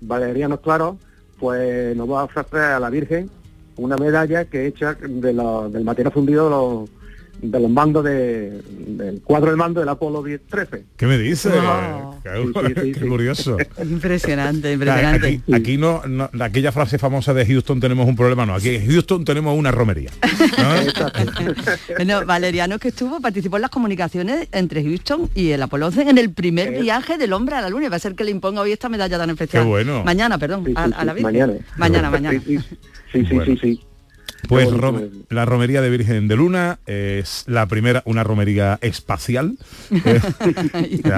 [0.00, 0.96] Valeriano Claro,
[1.38, 3.28] pues nos va a ofrecer a la Virgen
[3.76, 6.90] una medalla que hecha de la- del material fundido de los,
[7.40, 10.84] de los mandos de- del cuadro de mando del Apolo 10-13.
[10.96, 11.52] ¿Qué me dices?
[11.52, 12.20] Wow.
[12.22, 13.06] Qué, Sí, sí, sí, qué sí.
[13.08, 13.56] curioso.
[13.82, 15.26] Impresionante, impresionante.
[15.42, 18.86] Aquí, aquí no, no- aquella frase famosa de Houston tenemos un problema, no, aquí en
[18.90, 20.10] Houston tenemos una romería.
[21.96, 26.18] Bueno, Valeriano que estuvo, participó en las comunicaciones entre Houston y el Apolo 11 en
[26.18, 27.86] el primer viaje del hombre a la luna.
[27.86, 29.62] Y va a ser que le imponga hoy esta medalla tan especial.
[29.64, 30.04] Qué bueno.
[30.04, 31.22] Mañana, perdón, Sí, a, sí, a la sí, Virgen.
[31.24, 31.52] mañana.
[31.76, 32.40] Mañana, mañana.
[32.46, 32.78] Sí, sí,
[33.12, 33.44] sí, sí, Bueno.
[33.54, 33.80] sí, sí.
[34.48, 39.56] Pues rom- la romería de Virgen de Luna es la primera, una romería espacial,
[40.04, 40.20] eh,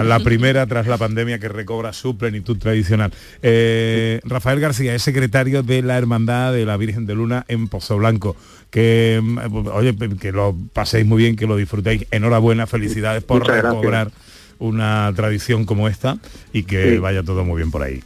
[0.05, 3.13] la primera tras la pandemia que recobra su plenitud tradicional.
[3.43, 7.97] Eh, Rafael García es secretario de la Hermandad de la Virgen de Luna en Pozo
[7.97, 8.37] Blanco.
[8.71, 9.39] Que, mm,
[9.73, 12.07] oye, que lo paséis muy bien, que lo disfrutéis.
[12.11, 13.75] Enhorabuena, felicidades por Muchas gracias.
[13.75, 14.11] recobrar
[14.59, 16.19] una tradición como esta
[16.53, 16.99] y que Sí.
[16.99, 18.03] vaya todo muy bien por ahí.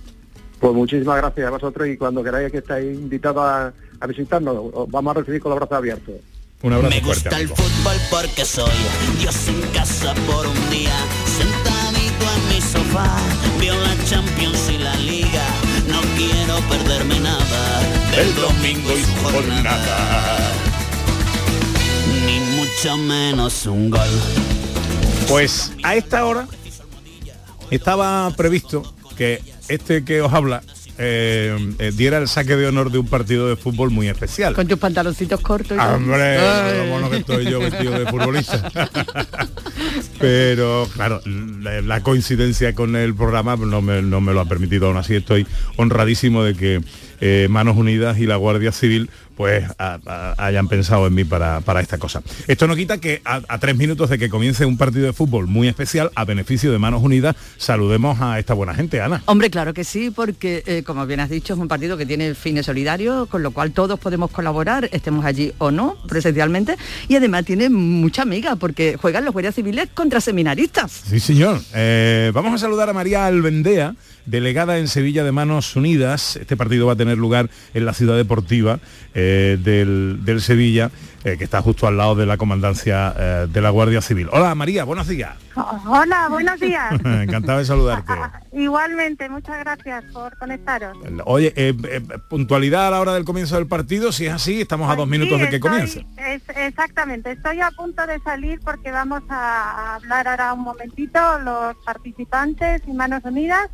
[0.60, 4.90] Pues muchísimas gracias a vosotros y cuando queráis que estáis invitados a, a visitarnos, os
[4.90, 6.14] vamos a recibir con los brazos abiertos.
[6.62, 7.22] Un abrazo Me fuerte.
[7.28, 8.72] gusta el fútbol porque soy
[9.20, 13.16] Dios en casa por un día, sentadito en mi sofá,
[13.60, 15.46] veo la Champions y la Liga,
[15.86, 17.80] no quiero perderme nada
[18.16, 20.38] del domingo y su jornada,
[22.26, 24.08] ni mucho menos un gol.
[25.28, 26.48] Pues a esta hora
[27.70, 28.82] estaba previsto
[29.16, 30.62] que este que os habla
[31.00, 34.52] eh, eh, diera el saque de honor de un partido de fútbol muy especial.
[34.54, 35.76] Con tus pantaloncitos cortos.
[35.76, 35.80] y.
[35.80, 36.38] ¡Hombre!
[36.38, 38.68] Lo bueno que estoy yo vestido de futbolista.
[40.18, 44.88] Pero claro, la, la coincidencia con el programa no me, no me lo ha permitido.
[44.88, 46.80] Aún así estoy honradísimo de que
[47.20, 51.60] eh, Manos Unidas y la Guardia Civil pues a- a- hayan pensado en mí para,
[51.60, 52.22] para esta cosa.
[52.48, 55.46] Esto no quita que a, a tres minutos de que comience un partido de fútbol
[55.46, 59.22] muy especial, a beneficio de Manos Unidas, saludemos a esta buena gente, Ana.
[59.26, 62.34] Hombre, claro que sí, porque eh, como bien has dicho, es un partido que tiene
[62.34, 67.44] fines solidarios, con lo cual todos podemos colaborar, estemos allí o no, presencialmente, y además
[67.44, 70.90] tiene mucha amiga, porque juegan los guardias civiles contra seminaristas.
[71.08, 71.60] Sí, señor.
[71.74, 73.94] Eh, vamos a saludar a María Albendea,
[74.26, 76.36] delegada en Sevilla de Manos Unidas.
[76.36, 78.80] Este partido va a tener lugar en la ciudad deportiva
[79.14, 80.90] eh, del, del Sevilla,
[81.24, 84.28] eh, que está justo al lado de la comandancia eh, de la Guardia Civil.
[84.32, 85.36] Hola María, buenos días.
[85.86, 86.92] Hola, buenos días.
[87.04, 88.12] Encantado de saludarte.
[88.52, 90.96] Igualmente, muchas gracias por conectaros.
[91.24, 91.74] Oye, eh,
[92.28, 95.38] puntualidad a la hora del comienzo del partido, si es así, estamos a dos minutos
[95.38, 96.06] Pues Sí, de que estoy- comience.
[96.16, 101.76] es- exactamente, estoy a punto de salir porque vamos a hablar ahora un momentito los
[101.84, 103.68] participantes y manos unidas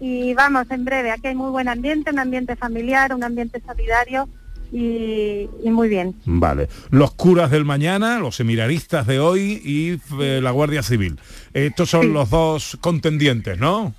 [0.00, 4.28] y vamos en breve, aquí hay muy buen ambiente, un ambiente familiar, un ambiente solidario
[4.74, 6.14] y, y muy bien.
[6.24, 6.68] Vale.
[6.90, 11.18] Los curas del mañana, los seminaristas de hoy y eh, la Guardia Civil.
[11.52, 13.94] Estos son los dos contendientes, ¿no?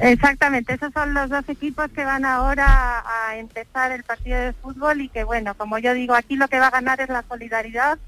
[0.00, 5.00] Exactamente, esos son los dos equipos que van ahora a empezar el partido de fútbol
[5.00, 7.98] y que bueno, como yo digo, aquí lo que va a ganar es la solidaridad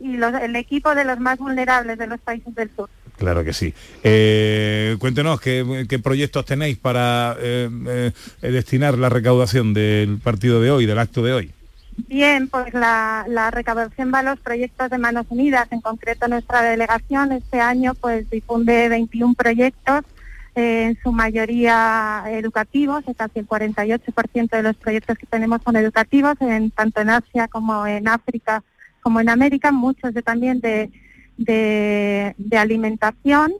[0.00, 2.88] y los- el equipo de los más vulnerables de los países del sur.
[3.16, 3.74] Claro que sí.
[4.04, 10.70] Eh, cuéntenos qué, qué proyectos tenéis para eh, eh, destinar la recaudación del partido de
[10.70, 11.52] hoy, del acto de hoy.
[12.06, 15.66] Bien, pues la, la recaudación va a los proyectos de Manos Unidas.
[15.72, 20.04] En concreto, nuestra delegación este año pues difunde 21 proyectos,
[20.54, 25.76] eh, en su mayoría educativos, eh, casi el 48% de los proyectos que tenemos son
[25.76, 28.62] educativos, en, tanto en Asia como en África
[29.00, 30.90] como en América, muchos de, también de,
[31.38, 33.52] de alimentación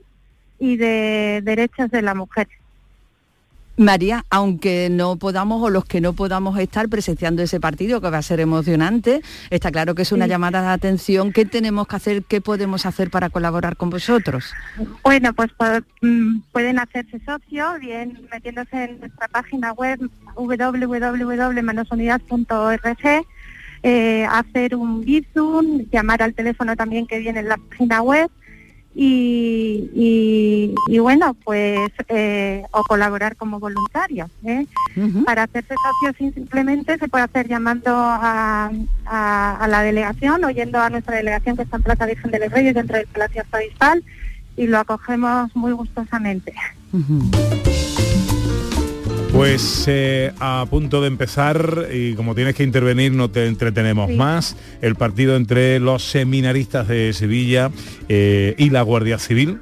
[0.59, 2.47] y de derechos de la mujer.
[3.79, 8.17] María, aunque no podamos o los que no podamos estar presenciando ese partido, que va
[8.17, 11.31] a ser emocionante, está claro que es una llamada de atención.
[11.31, 12.23] ¿Qué tenemos que hacer?
[12.23, 14.53] ¿Qué podemos hacer para colaborar con vosotros?
[15.01, 19.97] Bueno, pues pu- mm, pueden hacerse socio, bien metiéndose en nuestra página web
[20.35, 23.25] www.manosunidas.org,
[23.83, 28.29] eh, hacer un Bizum, llamar al teléfono también que viene en la página web
[28.95, 34.29] y, y- y bueno, pues eh, o colaborar como voluntario.
[34.43, 34.65] ¿eh?
[35.25, 38.71] Para hacerse socio simplemente se puede hacer llamando a,
[39.05, 42.39] a- a la delegación o yendo a nuestra delegación que está en Plaza Virgen de
[42.39, 44.03] los Reyes dentro del Palacio Arzobispal
[44.57, 46.53] y lo acogemos muy gustosamente.
[49.39, 54.17] Pues eh, a punto de empezar y como tienes que intervenir no te entretenemos Sí.
[54.17, 54.57] más.
[54.81, 57.71] El partido entre los seminaristas de Sevilla
[58.09, 59.57] eh, y la Guardia Civil.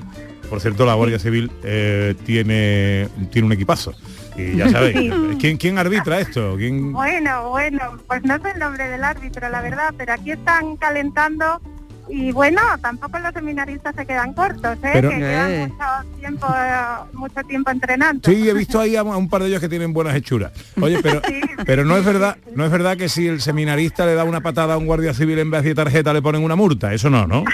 [0.50, 3.94] Por cierto, la Guardia Civil eh, tiene, tiene un equipazo.
[4.36, 5.14] Y ya sabéis.
[5.40, 6.56] ¿quién, ¿quién arbitra esto?
[6.58, 6.92] ¿Quién...
[6.92, 11.62] Bueno, bueno, pues no sé el nombre del árbitro, la verdad, pero aquí están calentando
[12.10, 14.90] y bueno, tampoco los seminaristas se quedan cortos, ¿eh?
[14.94, 15.86] Pero- que llevan mucho
[16.20, 16.78] tiempo, eh,
[17.14, 18.30] mucho tiempo entrenando.
[18.30, 20.52] Sí, he visto ahí a un par de ellos que tienen buenas hechuras.
[20.82, 21.22] Oye, pero,
[21.66, 24.76] pero no es verdad, no es verdad que si el seminarista le da una patada
[24.76, 26.94] a un guardia civil en vez de tarjeta le ponen una multa.
[26.94, 27.44] Eso no, ¿no?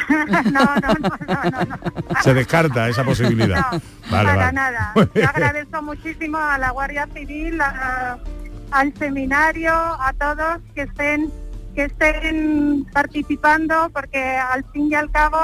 [2.23, 3.65] Se descarta esa posibilidad.
[3.71, 4.53] vale, para vale.
[4.53, 4.93] nada.
[5.15, 8.17] Yo agradezco muchísimo a la Guardia Civil, a-
[8.71, 11.29] al seminario, a todos que estén
[11.73, 15.37] que estén participando, porque al fin y al cabo,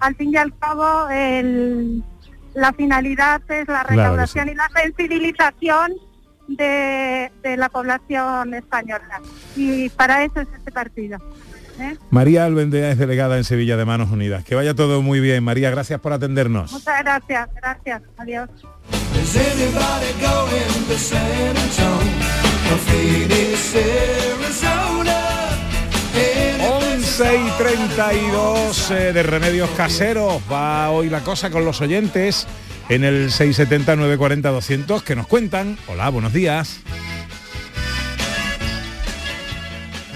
[0.00, 2.02] al fin y al cabo, el-
[2.54, 5.92] la finalidad es la Claro recaudación y la sensibilización
[6.48, 9.20] de, de la población española.
[9.56, 11.18] Y para eso es este partido.
[11.80, 11.96] ¿Eh?
[12.10, 14.44] María Albendea es delegada en Sevilla de Manos Unidas.
[14.44, 15.42] Que vaya todo muy bien.
[15.44, 16.72] María, gracias por atendernos.
[16.72, 18.48] Muchas gracias, gracias, adiós.
[19.22, 25.32] Is anybody going to San Antonio or Phoenix, Arizona?
[26.60, 30.40] 11 y 32 eh, de Remedios Caseros.
[30.50, 32.46] Va hoy la cosa con los oyentes
[32.88, 35.78] en el 670 940 200 que nos cuentan.
[35.88, 36.80] Hola, buenos días.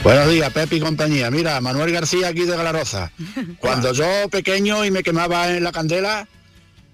[0.02, 1.30] Buenos días, Pepe y compañía.
[1.30, 3.10] Mira, Manuel García aquí de Galaroza.
[3.60, 6.28] Cuando yo pequeño y me quemaba en la candela,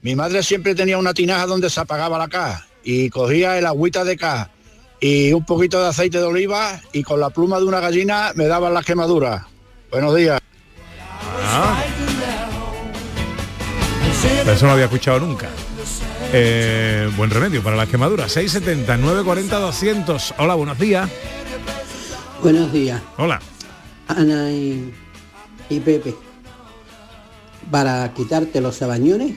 [0.02, 4.04] mi madre siempre tenía una tinaja donde se apagaba la caja y cogía el agüita
[4.04, 4.50] de caja
[5.00, 8.46] y un poquito de aceite de oliva y con la pluma de una gallina me
[8.46, 9.42] daban las quemaduras.
[9.90, 10.40] Buenos días.
[14.44, 15.48] Pero Eso no había escuchado nunca.
[16.32, 18.32] Eh, buen remedio para las quemaduras.
[18.32, 20.34] 670 940 200.
[20.38, 21.10] Hola, buenos días.
[22.42, 23.40] Buenos días, Hola.
[24.08, 24.92] Ana y,
[25.68, 26.12] y Pepe.
[27.70, 29.36] Para quitarte los sabañones,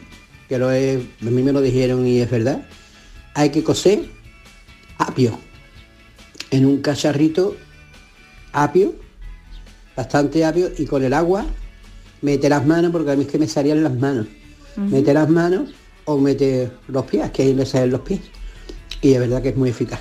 [0.50, 2.66] que lo he, a mí me lo dijeron y es verdad,
[3.36, 4.10] hay que coser
[4.98, 5.38] apio.
[6.50, 7.56] En un cacharrito,
[8.54, 8.96] apio,
[9.96, 11.46] bastante apio, y con el agua
[12.24, 14.26] mete las manos, porque a mí es que me salían las manos.
[14.78, 15.70] Mete las manos
[16.06, 18.22] o mete los pies, que ahí le salen los pies.
[19.04, 20.00] Y es verdad que es muy eficaz.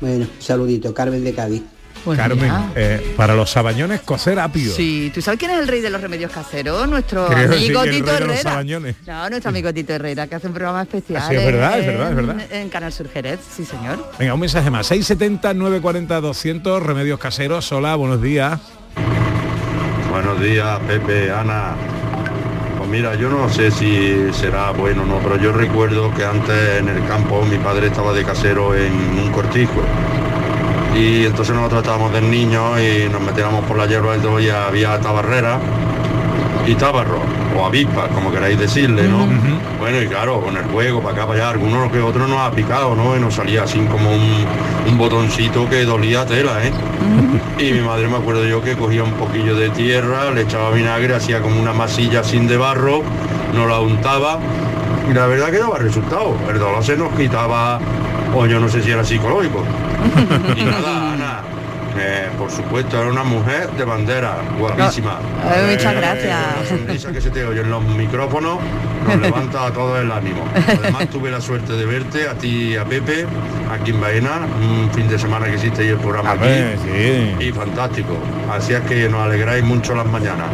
[0.00, 1.62] Bueno, saludito, Carmen de Cádiz.
[2.04, 4.72] Pues Carmen, eh, para los sabañones coser apio.
[4.72, 6.88] Sí, ¿tú sabes quién es el rey de los remedios caseros?
[6.88, 8.62] Nuestro Creo que sí, amigo el Tito rey de los Herrera.
[9.06, 11.22] No, nuestro amigo Tito Herrera, que hace un programa especial.
[11.28, 12.36] Sí, es verdad, es en- verdad, es verdad.
[12.52, 14.10] En Canal Sur Jerez, sí señor.
[14.18, 14.86] Venga, un mensaje más.
[14.88, 17.70] 670 940 200 Remedios Caseros.
[17.70, 18.58] Hola, buenos días.
[20.10, 21.74] Buenos días, Pepe, Ana.
[22.78, 26.78] Pues mira, yo no sé si será bueno o no, pero yo recuerdo que antes
[26.80, 29.82] en el campo mi padre estaba de casero en un cortijo.
[30.94, 34.48] Y entonces nosotros estábamos de niños y nos metíamos por la hierba y todo y
[34.48, 35.58] había tabarrera
[36.66, 37.20] y tabarro,
[37.56, 39.26] o avispas, como queráis decirle, ¿no?
[39.78, 42.50] Bueno, y claro, con el juego, para acá, para allá, algunos que otros nos ha
[42.52, 43.16] picado, ¿no?
[43.16, 44.46] Y nos salía así como un,
[44.88, 46.72] un botoncito que dolía tela, ¿eh?
[47.58, 51.14] Y mi madre me acuerdo yo que cogía un poquillo de tierra, le echaba vinagre,
[51.14, 53.02] hacía como una masilla sin de barro,
[53.54, 54.38] nos la untaba
[55.10, 56.36] y la verdad que daba resultado.
[56.48, 57.80] El dolor se nos quitaba,
[58.34, 59.64] o yo no sé si era psicológico.
[60.56, 61.11] Y nada,
[61.98, 65.18] eh, por supuesto, era una mujer de bandera, guapísima.
[65.44, 66.38] Ay, muchas Eh, gracias.
[66.62, 68.58] La sonrisa que se te oye en los micrófonos
[69.06, 70.44] nos levanta a todo el ánimo.
[70.54, 73.26] Además tuve la suerte de verte a ti y a Pepe
[73.70, 76.44] aquí en Baena, un fin de semana que hiciste el programa aquí.
[76.44, 77.44] ver, sí.
[77.46, 78.16] Y fantástico.
[78.50, 80.48] Así es que nos alegráis mucho las mañanas.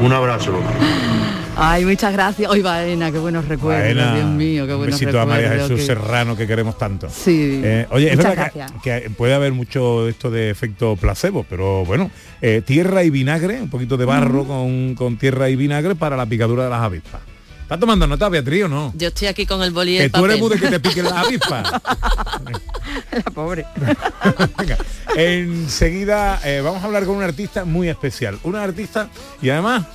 [0.00, 0.52] Un abrazo.
[1.56, 2.50] Ay, muchas gracias.
[2.50, 5.50] Hoy Baena, qué buenos recuerdos, Baena, Dios mío, qué un buenos besito a recuerdos.
[5.50, 7.08] María Jesús Serrano que queremos tanto.
[7.08, 7.60] Sí.
[7.64, 12.10] Eh, oye, es verdad que, puede haber mucho esto de efecto placebo, pero bueno,
[12.42, 16.26] eh, tierra y vinagre, un poquito de barro con, con tierra y vinagre para la
[16.26, 17.22] picadura de las avispas.
[17.62, 18.92] ¿Estás tomando nota, Beatriz, o no?
[18.94, 21.14] Yo estoy aquí con el boli y Que tú eres de que te piquen las
[21.14, 21.72] avispas.
[23.12, 23.66] La pobre.
[24.58, 24.76] Venga,
[25.16, 28.38] enseguida eh, vamos a hablar con un artista muy especial.
[28.42, 29.08] Un artista,
[29.42, 29.86] y además,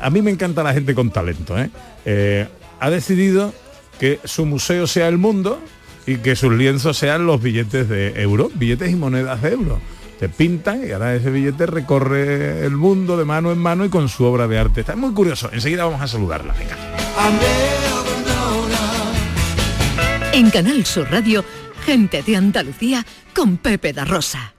[0.00, 1.58] a, mí me encanta la gente con talento.
[1.58, 1.70] ¿eh?
[2.04, 2.48] Eh,
[2.80, 3.52] ha decidido
[3.98, 5.60] que su museo sea el mundo
[6.06, 9.80] y que sus lienzos sean los billetes de euro, billetes y monedas de euro.
[10.18, 14.08] Se pintan y ahora ese billete recorre el mundo de mano en mano y con
[14.08, 14.80] su obra de arte.
[14.80, 15.48] Está muy curioso.
[15.52, 16.54] Enseguida vamos a saludarla.
[20.32, 21.44] En Canal Sur Radio,
[21.84, 23.04] gente de Andalucía
[23.34, 24.54] con Pepe da Rosa.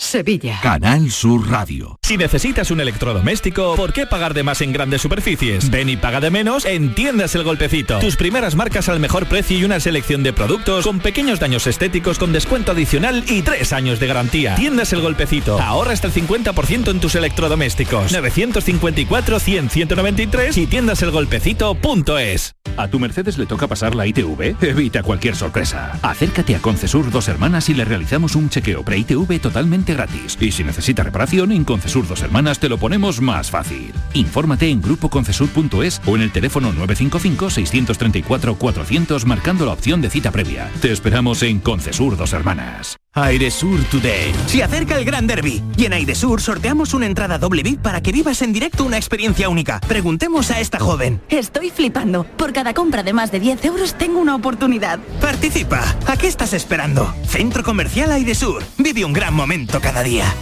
[0.00, 0.58] Sevilla.
[0.62, 1.98] Canal Sur Radio.
[2.02, 5.68] Si necesitas un electrodoméstico, ¿por qué pagar de más en grandes superficies?
[5.70, 7.98] Ven y paga de menos en Tiendas El Golpecito.
[7.98, 12.18] Tus primeras marcas al mejor precio y una selección de productos con pequeños daños estéticos
[12.18, 14.54] con descuento adicional y tres años de garantía.
[14.54, 15.60] Tiendas El Golpecito.
[15.60, 18.10] Ahorra hasta el 50% en tus electrodomésticos.
[18.14, 22.54] 954-100-193 y tiendaselgolpecito.es.
[22.78, 24.56] ¿A tu Mercedes le toca pasar la ITV?
[24.62, 25.98] Evita cualquier sorpresa.
[26.00, 30.36] Acércate a Concesur Dos Hermanas y le realizamos un chequeo pre-ITV totalmente gratis.
[30.40, 33.92] Y si necesita reparación, en Concesur Dos Hermanas te lo ponemos más fácil.
[34.14, 40.70] Infórmate en grupoconcesur.es o en el teléfono 955-634-400 marcando la opción de cita previa.
[40.80, 42.99] Te esperamos en Concesur Dos Hermanas.
[43.12, 44.32] Airesur Today.
[44.46, 48.12] Se acerca el Gran Derby y en Airesur sorteamos una entrada doble VIP para que
[48.12, 49.80] vivas en directo una experiencia única.
[49.80, 51.20] Preguntemos a esta joven.
[51.28, 52.22] Estoy flipando.
[52.22, 55.00] Por cada compra de más de 10 euros tengo una oportunidad.
[55.20, 55.96] Participa.
[56.06, 57.12] ¿A qué estás esperando?
[57.26, 58.62] Centro Comercial Airesur.
[58.78, 60.32] Vive un gran momento cada día.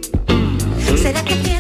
[0.97, 1.58] ¿Será que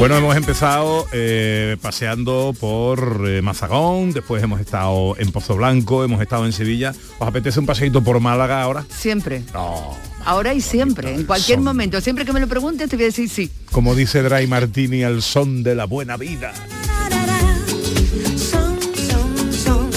[0.00, 6.22] Bueno, hemos empezado eh, paseando por eh, Mazagón, después hemos estado en Pozo Blanco, hemos
[6.22, 6.94] estado en Sevilla.
[7.18, 8.86] ¿Os apetece un paseíto por Málaga ahora?
[8.88, 9.42] Siempre.
[9.52, 9.94] No.
[10.24, 12.00] Ahora y siempre, en cualquier momento.
[12.00, 13.50] Siempre que me lo preguntes te voy a decir sí.
[13.72, 16.54] Como dice Dry Martini, al son de la buena vida.
[18.38, 19.90] Son, son, son.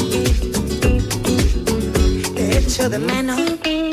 [2.36, 3.40] Te echo de menos.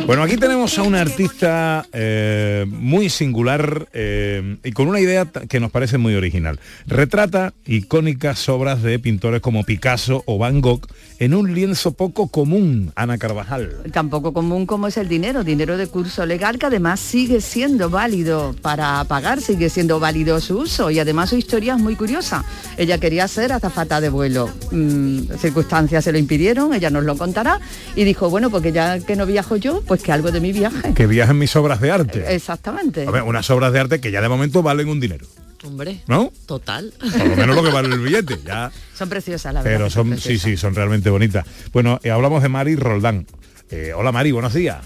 [0.07, 5.61] Bueno, aquí tenemos a un artista eh, muy singular eh, y con una idea que
[5.61, 6.59] nos parece muy original.
[6.87, 10.87] Retrata icónicas obras de pintores como Picasso o Van Gogh
[11.19, 13.83] en un lienzo poco común, Ana Carvajal.
[13.93, 18.57] Tampoco común como es el dinero, dinero de curso legal que además sigue siendo válido
[18.63, 22.45] para pagar, sigue siendo válido su uso y además su historia es muy curiosa.
[22.77, 27.61] Ella quería ser azafata de vuelo, Mm, circunstancias se lo impidieron, ella nos lo contará
[27.97, 30.94] y dijo, bueno, porque ya que no viajo yo, pues que algo de mi viaje.
[30.94, 32.33] Que viajan mis obras de arte.
[32.33, 33.05] Exactamente.
[33.09, 35.26] A ver, unas obras de arte que ya de momento valen un dinero,
[35.64, 36.33] Hombre, ¿no?
[36.46, 36.94] total.
[37.00, 38.70] Por lo menos lo que vale el billete, ya.
[38.94, 39.79] Son preciosas, la verdad.
[39.79, 41.44] Pero son, sí, sí, son realmente bonitas.
[41.72, 43.26] Bueno, eh, hablamos de Mari Roldán.
[43.68, 44.78] Eh, hola Mari, buenos días.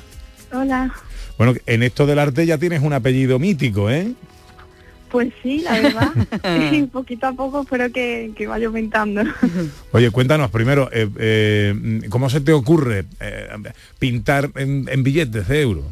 [0.51, 0.91] Hola,
[1.37, 4.15] Bueno, en esto del arte ya tienes un apellido mítico, ¿eh?
[5.15, 6.11] Pues sí, la verdad.
[6.73, 9.23] Y poquito a poco espero que, que vaya aumentando.
[9.93, 13.49] Oye, cuéntanos primero, eh, eh, ¿cómo se te ocurre eh,
[14.01, 15.85] pintar en, en billetes de euro?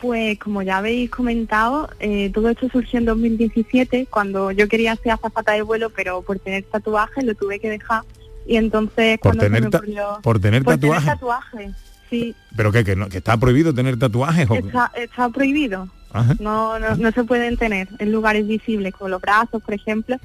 [0.00, 5.12] Pues como ya habéis comentado, eh, todo esto surgió en 2017 cuando yo quería ser
[5.12, 8.02] azafata de vuelo, pero por tener tatuajes lo tuve que dejar.
[8.46, 11.04] Y entonces Por cuando se tener me ta- ocurrió- por tener tatuajes.
[11.04, 11.72] tatuajes,
[12.08, 12.82] sí, ¿Pero qué?
[12.82, 14.48] ¿Que, no- que está prohibido tener tatuajes?
[14.50, 14.58] o qué?
[14.60, 15.86] está, está prohibido.
[16.12, 16.34] Ajá.
[16.40, 20.16] No, no, no se pueden tener en lugares visibles, como los brazos, por ejemplo.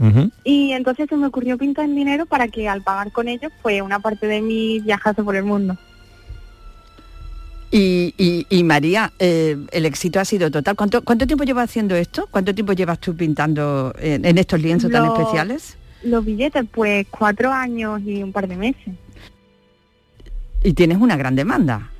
[0.44, 3.82] Y entonces se me ocurrió pintar en dinero para que al pagar con ellos, pues
[3.82, 5.78] una parte de mi viajase por el mundo.
[7.70, 10.76] Y, y- y María, eh, el éxito ha sido total.
[10.76, 12.28] ¿Cuánto, ¿Cuánto tiempo llevas haciendo esto?
[12.32, 15.78] ¿Cuánto tiempo llevas tú pintando en, en estos lienzos tan Lo- especiales?
[16.04, 18.94] Los billetes, pues cuatro años y un par de meses.
[20.64, 21.92] Y tienes una gran demanda.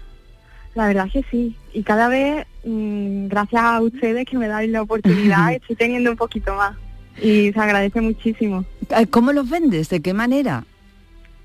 [0.78, 1.56] La verdad que sí.
[1.74, 6.18] Y cada vez, mm, gracias a ustedes que me dan la oportunidad, estoy teniendo un
[6.18, 6.78] poquito más.
[7.20, 8.64] Y se agradece muchísimo.
[8.96, 9.90] Eh, ¿Cómo los vendes?
[9.90, 10.66] ¿De qué manera?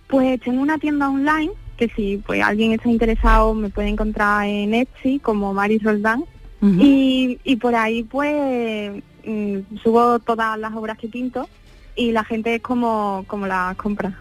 [0.07, 4.75] Pues tengo una tienda online que si pues alguien está interesado me puede encontrar en
[4.75, 6.25] Etsy como Mari Roldán.
[6.61, 11.49] y, y por ahí pues mm, subo todas las obras que pinto
[11.97, 14.15] y la gente es como, como las compra.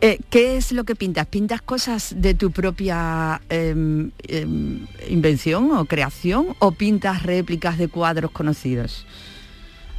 [0.00, 1.26] Eh, ¿Qué es lo que pintas?
[1.26, 8.30] ¿Pintas cosas de tu propia em, em, invención o creación o pintas réplicas de cuadros
[8.30, 9.04] conocidos?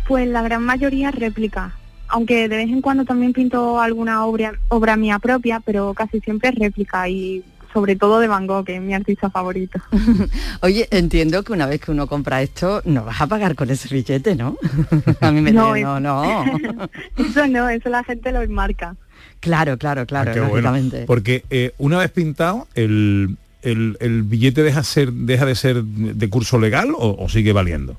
[0.07, 1.75] Pues la gran mayoría réplica,
[2.07, 6.49] aunque de vez en cuando también pinto alguna obra, obra mía propia, pero casi siempre
[6.49, 7.43] es réplica y
[7.73, 9.79] sobre todo de Van Gogh, que es mi artista favorito.
[10.61, 13.93] Oye, entiendo que una vez que uno compra esto, no vas a pagar con ese
[13.93, 14.57] billete, ¿no?
[15.21, 16.43] a mí me No, no, no.
[17.17, 18.95] eso no, eso la gente lo enmarca.
[19.39, 20.69] Claro, claro, claro, Ah, bueno.
[21.07, 26.29] Porque eh, una vez pintado, el, el- el billete deja, ser, deja de ser de
[26.29, 27.95] curso legal o, o sigue valiendo.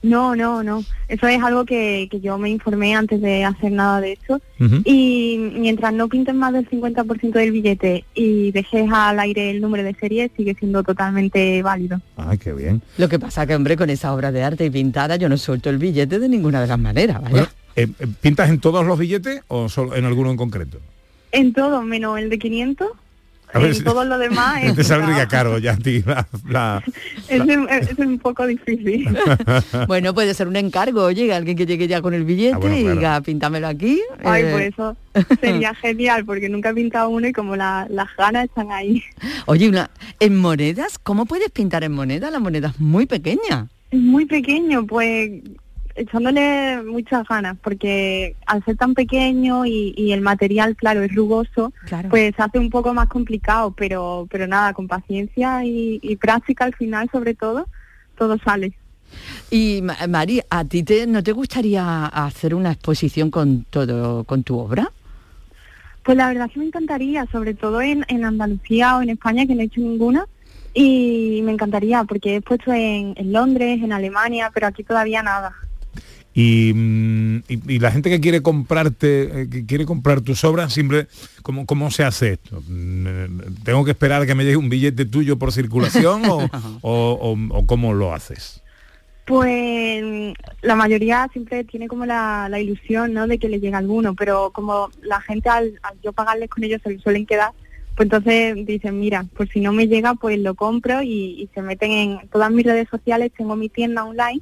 [0.00, 0.84] No, no, no.
[1.08, 4.40] Eso es algo que, que yo me informé antes de hacer nada de esto.
[4.84, 9.82] Y mientras no pintes más del 50% del billete y dejes al aire el número
[9.82, 12.00] de serie, sigue siendo totalmente válido.
[12.16, 12.80] Ay, qué bien.
[12.96, 15.68] Lo que pasa que, hombre, con esa obra de arte y pintada, yo no suelto
[15.68, 17.46] el billete de ninguna de las maneras, ¿vale?
[17.82, 20.78] Eh, ¿Pintas en todos los billetes o solo en alguno en concreto?
[21.32, 22.88] En todo, menos el de 500,
[23.52, 26.26] A ver en si- todo lo demás es, Te saldría caro ya a ti la-
[26.48, 26.82] la-
[27.28, 29.08] es, un- es un poco difícil.
[29.88, 32.76] bueno, puede ser un encargo, oye, alguien que llegue ya con el billete Ah, bueno,
[32.76, 34.00] y diga, píntamelo aquí.
[34.24, 34.96] Ay, eh, pues eso
[35.40, 39.02] sería genial, porque nunca he pintado uno y como la- las ganas están ahí.
[39.46, 42.30] Oye, una, en monedas, ¿cómo puedes pintar en moneda?
[42.30, 43.68] La moneda es muy pequeña.
[43.90, 45.30] Es muy pequeño, pues
[45.98, 51.72] echándole muchas ganas, porque al ser tan pequeño y, y el material, claro, es rugoso,
[51.86, 52.08] Claro.
[52.10, 56.74] pues hace un poco más complicado, pero pero nada, con paciencia y, y práctica al
[56.74, 57.68] final, sobre todo,
[58.16, 58.72] todo sale.
[59.50, 64.42] Y Ma- Mari, ¿a ti te, no te gustaría hacer una exposición con todo, con
[64.42, 64.90] tu obra?
[66.04, 69.54] Pues la verdad que me encantaría, sobre todo en, en Andalucía o en España, que
[69.54, 70.26] no he hecho ninguna,
[70.74, 75.54] y me encantaría, porque he puesto en, en Londres, en Alemania, pero aquí todavía nada.
[76.40, 80.72] Y, mm, y- y la gente que quiere comprarte, eh, que quiere comprar tus obras,
[80.72, 81.08] siempre,
[81.42, 82.62] ¿cómo, cómo se hace esto?
[82.68, 83.28] Mm, eh,
[83.64, 86.38] ¿Tengo que esperar a que me llegue un billete tuyo por circulación o,
[86.82, 88.62] o- o- o cómo lo haces?
[89.24, 90.32] Pues
[90.62, 93.26] la mayoría siempre tiene como la, la ilusión, ¿no?
[93.26, 96.80] De que le llegue alguno, pero como la gente al, al yo pagarles con ellos
[96.84, 97.50] se les suelen quedar,
[97.96, 101.62] pues entonces dicen, mira, pues si no me llega, pues lo compro y, y se
[101.62, 104.40] meten en todas mis redes sociales, tengo mi tienda online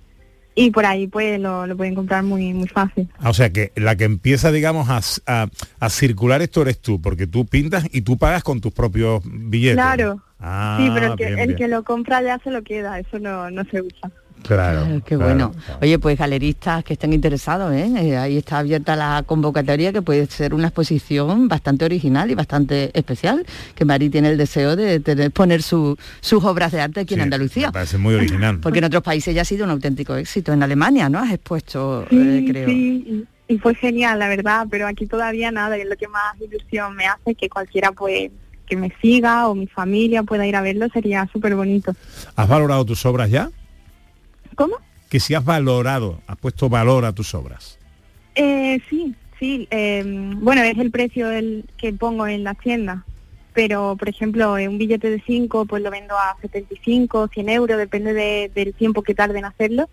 [0.58, 3.08] y por ahí pues lo, lo pueden comprar muy muy fácil.
[3.18, 5.00] Ah, O sea que la que empieza, digamos, a,
[5.42, 5.48] a-
[5.78, 9.76] a circular esto eres tú, porque tú pintas y tú pagas con tus propios billetes.
[9.76, 10.20] Claro.
[10.40, 11.56] Ah, sí, pero el, que, bien, el bien.
[11.58, 14.10] que lo compra ya se lo queda, eso no, no se usa.
[14.46, 14.84] Claro.
[14.84, 15.24] Claro, qué claro.
[15.24, 15.52] bueno.
[15.82, 17.90] Oye, pues galeristas que estén interesados, ¿eh?
[17.96, 22.90] Eh, ahí está abierta la convocatoria que puede ser una exposición bastante original y bastante
[22.98, 23.44] especial,
[23.74, 27.22] que Mari tiene el deseo de tener- poner su- sus obras de arte aquí en
[27.22, 27.68] Andalucía.
[27.68, 28.58] Me parece muy original.
[28.60, 30.52] Porque en otros países ya ha sido un auténtico éxito.
[30.52, 31.18] En Alemania, ¿no?
[31.18, 32.68] Has expuesto, Sí, eh, creo.
[32.68, 36.08] sí, y, y fue genial, la verdad, pero aquí todavía nada, y es lo que
[36.08, 38.30] más ilusión me hace, que cualquiera pues
[38.68, 41.92] que me siga o mi familia pueda ir a verlo, sería súper bonito.
[42.34, 43.48] ¿Has valorado tus obras ya?
[44.56, 44.76] ¿Cómo?
[45.08, 47.78] Que si has valorado, has puesto valor a tus obras.
[48.34, 50.02] Eh, sí, sí, eh,
[50.40, 53.04] bueno, es el precio el que pongo en la tienda,
[53.54, 57.78] pero por ejemplo, eh, un billete de 5 pues lo vendo a 75, 100 euros,
[57.78, 59.88] depende de- del tiempo que tarde en hacerlo.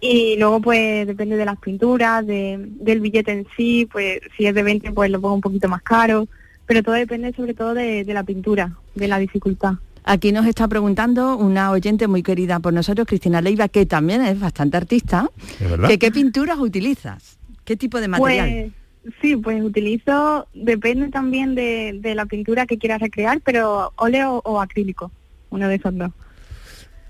[0.00, 4.54] Y luego pues depende de las pinturas, de- del billete en sí, pues si es
[4.54, 6.26] de 20 pues lo pongo un poquito más caro,
[6.64, 9.74] pero todo depende sobre todo de, de la pintura, de la dificultad.
[10.04, 14.38] Aquí nos está preguntando una oyente muy querida por nosotros, Cristina Leiva, que también es
[14.38, 15.88] bastante artista, ¿Es verdad?
[15.88, 18.72] que qué pinturas utilizas, qué tipo de material.
[19.02, 24.42] Pues sí, pues utilizo, depende también de, de la pintura que quieras recrear, pero óleo
[24.44, 25.10] o acrílico,
[25.50, 26.10] uno de esos dos.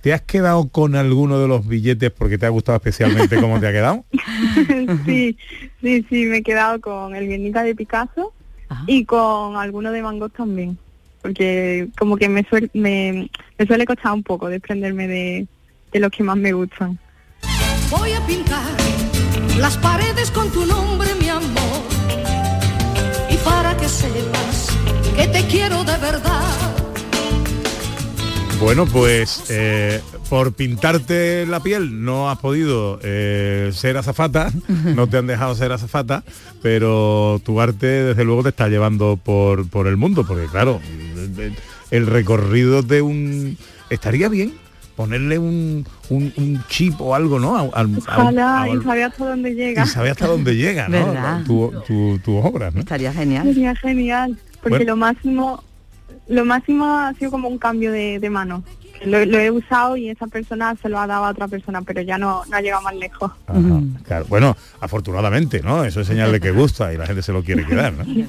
[0.04, 3.68] ¿Te has quedado con alguno de los billetes porque te ha gustado especialmente cómo te
[3.68, 4.04] ha quedado?
[5.06, 5.36] sí,
[5.80, 8.34] sí, sí, me he quedado con el Guernica de Picasso
[8.86, 10.76] y con alguno de Van Gogh también,
[11.24, 15.46] porque como que me, suel- me, me suele costar un poco desprenderme de,
[15.90, 16.98] de los que más me gustan.
[17.88, 18.62] Voy a pintar
[19.58, 21.82] las paredes con tu nombre, mi amor.
[23.30, 24.68] Y para que sepas
[25.16, 26.73] que te quiero de verdad.
[28.64, 30.00] Bueno, pues eh,
[30.30, 34.50] por pintarte la piel no has podido eh, ser azafata,
[34.96, 36.24] no te han dejado ser azafata,
[36.62, 40.80] pero tu arte desde luego te está llevando por, por el mundo, porque claro,
[41.90, 43.58] el- recorrido de un...
[43.90, 44.54] Estaría bien
[44.96, 47.56] ponerle un, un- un chip o algo, ¿no?
[47.56, 49.84] A- al- a Ojalá a- y saber hasta dónde llega.
[49.84, 51.44] y sabe hasta dónde llega, ¿no?
[51.86, 52.80] Tu, tu- obras, ¿no?
[52.80, 53.44] Estaría genial.
[53.46, 54.92] Sería genial, porque Bueno.
[54.92, 55.62] lo máximo,
[56.28, 58.62] lo máximo ha sido como un cambio de, de mano.
[59.04, 62.00] Lo, lo he usado y esa persona se lo ha dado a otra persona, pero
[62.00, 63.30] ya no, no ha llegado más lejos.
[63.46, 63.60] Ajá,
[64.04, 64.24] claro.
[64.28, 65.84] Bueno, afortunadamente, ¿no?
[65.84, 68.04] Eso es señal de que gusta y la gente se lo quiere quedar, ¿no?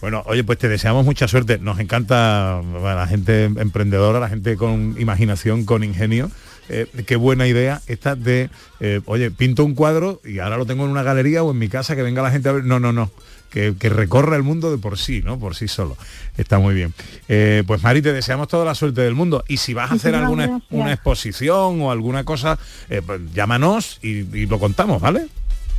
[0.00, 1.58] Bueno, oye, pues te deseamos mucha suerte.
[1.58, 6.30] Nos encanta bueno, la gente emprendedora, la gente con imaginación, con ingenio.
[6.68, 8.50] Eh, qué buena idea esta de,
[8.80, 11.68] eh, oye, pinto un cuadro y ahora lo tengo en una galería o en mi
[11.68, 12.64] casa, que venga la gente a ver.
[12.64, 13.10] No, no, no.
[13.50, 15.38] Que, que recorra el mundo de por sí, ¿no?
[15.38, 15.96] Por sí solo.
[16.36, 16.92] Está muy bien.
[17.28, 19.44] Eh, pues Mari, te deseamos toda la suerte del mundo.
[19.46, 22.58] Y si vas a hacer alguna una exposición o alguna cosa,
[23.06, 25.28] pues llámanos y, y lo contamos, ¿vale?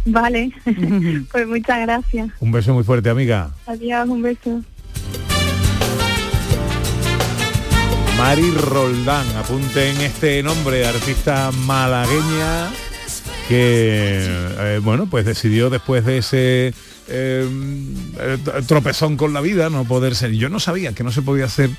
[0.06, 0.52] Vale,
[1.32, 2.30] pues muchas gracias.
[2.40, 3.52] Un beso muy fuerte, amiga.
[3.66, 4.62] Adiós, un beso.
[8.18, 12.72] Mari Roldán, apunten este nombre, artista malagueña
[13.50, 16.74] que, eh, bueno, pues decidió después de ese
[17.08, 17.50] eh,
[18.20, 18.38] eh,
[18.68, 20.32] tropezón con la vida no poder ser.
[20.32, 21.70] Yo no sabía que no se podía hacer,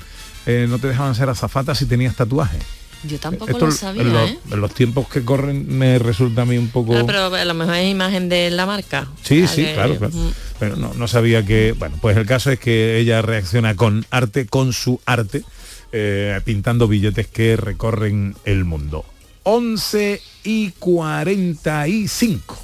[0.45, 2.59] eh, no te dejaban ser azafata si tenías tatuaje.
[3.03, 4.39] Yo tampoco Esto lo en sabía, los, ¿eh?
[4.51, 6.95] en los tiempos que corren me resulta a mí un poco...
[6.97, 9.07] Ah, pero a lo mejor es imagen de la marca.
[9.23, 10.13] Sí, sí, que- claro, claro.
[10.15, 10.29] Mm.
[10.59, 14.47] Pero no, no sabía que, bueno, pues el caso es que ella reacciona con arte,
[14.47, 15.43] con su arte,
[15.91, 19.05] eh, pintando billetes que recorren el mundo.
[19.43, 22.57] 11 y 45.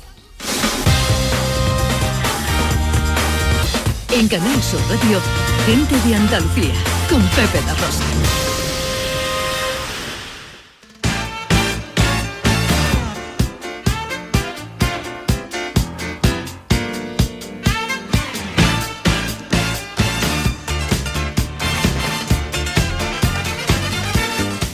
[4.11, 5.19] En Canal Sur Radio,
[5.65, 6.73] gente de Andalucía,
[7.09, 8.52] con Pepe La Rosa.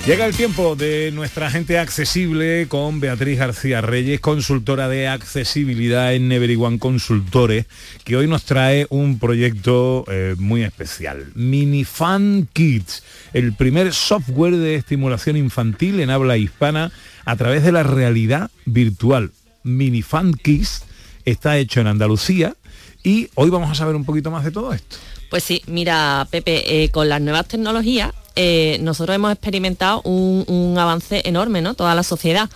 [0.10, 6.28] Llega el tiempo de nuestra gente accesible con Beatriz García Reyes, consultora de accesibilidad en
[6.28, 7.68] Never One Consultores,
[8.05, 11.28] que hoy nos trae un proyecto eh, muy especial.
[11.36, 13.03] Minifan Kids,
[13.34, 16.91] el primer software de estimulación infantil en habla hispana
[17.24, 19.30] a través de la realidad virtual.
[19.62, 20.86] Minifan Kids
[21.24, 22.55] está hecho en Andalucía
[23.03, 24.97] y hoy vamos a saber un poquito más de todo esto.
[25.30, 31.21] Pues sí, mira, Pepe, eh, con las nuevas tecnologías eh, nosotros hemos experimentado un, avance
[31.25, 31.73] enorme, ¿no?
[31.73, 32.49] Toda la sociedad.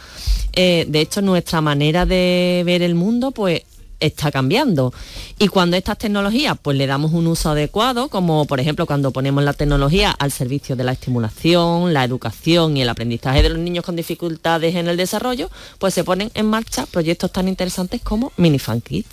[0.53, 3.63] Eh, de hecho, nuestra manera de ver el mundo, pues
[4.05, 4.93] está cambiando.
[5.39, 9.43] Y cuando estas tecnologías pues le damos un uso adecuado, como por ejemplo cuando ponemos
[9.43, 13.85] la tecnología al servicio de la estimulación, la educación y el aprendizaje de los niños
[13.85, 15.49] con dificultades en el desarrollo,
[15.79, 19.07] pues se ponen en marcha proyectos tan interesantes como Minifan Kids.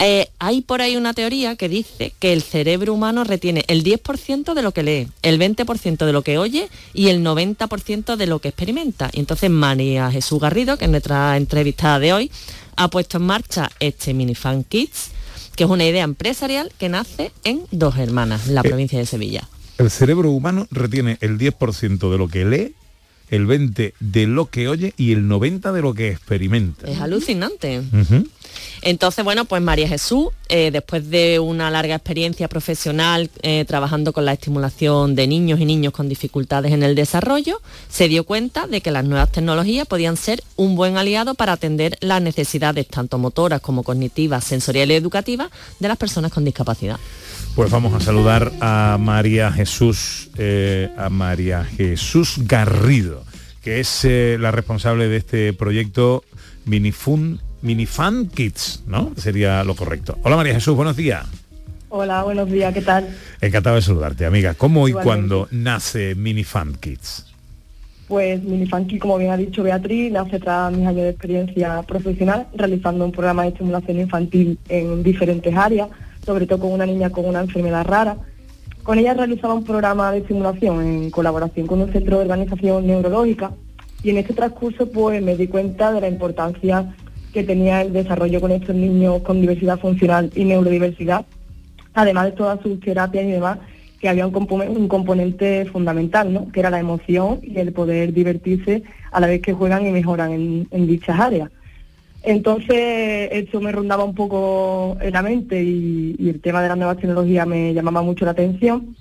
[0.00, 4.54] Eh, hay por ahí una teoría que dice que el cerebro humano retiene el 10%
[4.54, 8.38] de lo que lee, el 20% de lo que oye y el 90% de lo
[8.40, 9.10] que experimenta.
[9.12, 12.30] Y entonces María Jesús Garrido, que es nuestra entrevistada de hoy,
[12.76, 15.10] ha puesto en marcha este Minifan Kids,
[15.56, 19.06] que es una idea empresarial que nace en Dos Hermanas, en la Eh, provincia de
[19.06, 19.48] Sevilla.
[19.78, 22.74] El cerebro humano retiene el 10% de lo que lee,
[23.30, 26.88] el 20% de lo que oye y el 90% de lo que experimenta.
[26.88, 27.82] Es alucinante.
[28.84, 34.26] Entonces, bueno, pues María Jesús, eh, después de una larga experiencia profesional eh, trabajando con
[34.26, 38.82] la estimulación de niños y niños con dificultades en el desarrollo, se dio cuenta de
[38.82, 43.62] que las nuevas tecnologías podían ser un buen aliado para atender las necesidades tanto motoras
[43.62, 46.98] como cognitivas, sensoriales y educativas de las personas con discapacidad.
[47.54, 53.24] Pues vamos a saludar a María Jesús, eh, a María Jesús Garrido,
[53.62, 56.22] que es la responsable de este proyecto
[56.66, 59.12] Minifun, Minifan Kids, ¿no?
[59.16, 60.16] Sería lo correcto.
[60.22, 61.26] Hola María Jesús, buenos días.
[61.88, 63.08] Hola, buenos días, ¿qué tal?
[63.40, 64.54] Encantado de saludarte, amiga.
[64.54, 65.28] ¿Cómo y Igualmente.
[65.28, 67.26] cuándo nace Minifan Kids?
[68.06, 73.02] Pues Minifunky, como bien ha dicho Beatriz, nace tras mis años de experiencia profesional realizando
[73.06, 75.88] un programa de estimulación infantil en diferentes áreas,
[76.26, 78.18] sobre todo con una niña con una enfermedad rara.
[78.82, 83.52] con ella realizaba un programa de simulación en colaboración con un centro de organización neurológica
[84.02, 86.94] y en este transcurso pues me di cuenta de la importancia
[87.34, 91.26] que tenía el desarrollo con estos niños con diversidad funcional y neurodiversidad,
[91.92, 93.58] además de todas sus terapias y demás,
[94.00, 96.50] que había un, compo- un componente fundamental, ¿no?
[96.52, 100.32] que era la emoción y el poder divertirse a la vez que juegan y mejoran
[100.32, 101.50] en, en dichas áreas.
[102.22, 106.78] Entonces, eso me rondaba un poco en la mente y, y el tema de las
[106.78, 108.94] nuevas tecnologías me llamaba mucho la atención.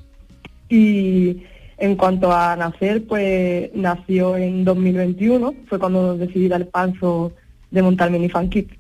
[0.70, 1.38] Y
[1.78, 7.32] en cuanto a nacer, pues nació en 2021, fue cuando decidí dar el paso
[7.74, 8.72] de montar Minifan Kids.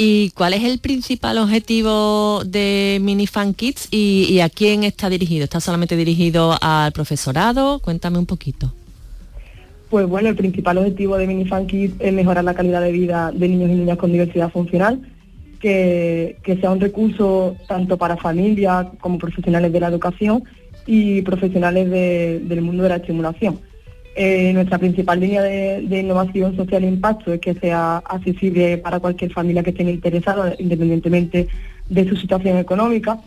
[0.00, 5.42] ¿Y cuál es el principal objetivo de Minifan Kids y, y a quién está dirigido?
[5.44, 7.80] ¿Está solamente dirigido al profesorado?
[7.80, 8.72] Cuéntame un poquito.
[9.90, 13.48] Pues bueno, el principal objetivo de Minifan Kids es mejorar la calidad de vida de
[13.48, 15.00] niños y niñas con diversidad funcional,
[15.60, 20.44] que, que sea un recurso tanto para familias como profesionales de la educación
[20.86, 23.58] y profesionales de- del mundo de la estimulación.
[24.20, 28.98] Eh, nuestra principal línea de, de innovación social e impacto es que sea accesible para
[28.98, 31.46] cualquier familia que esté interesada, independientemente
[31.88, 33.20] de su situación económica.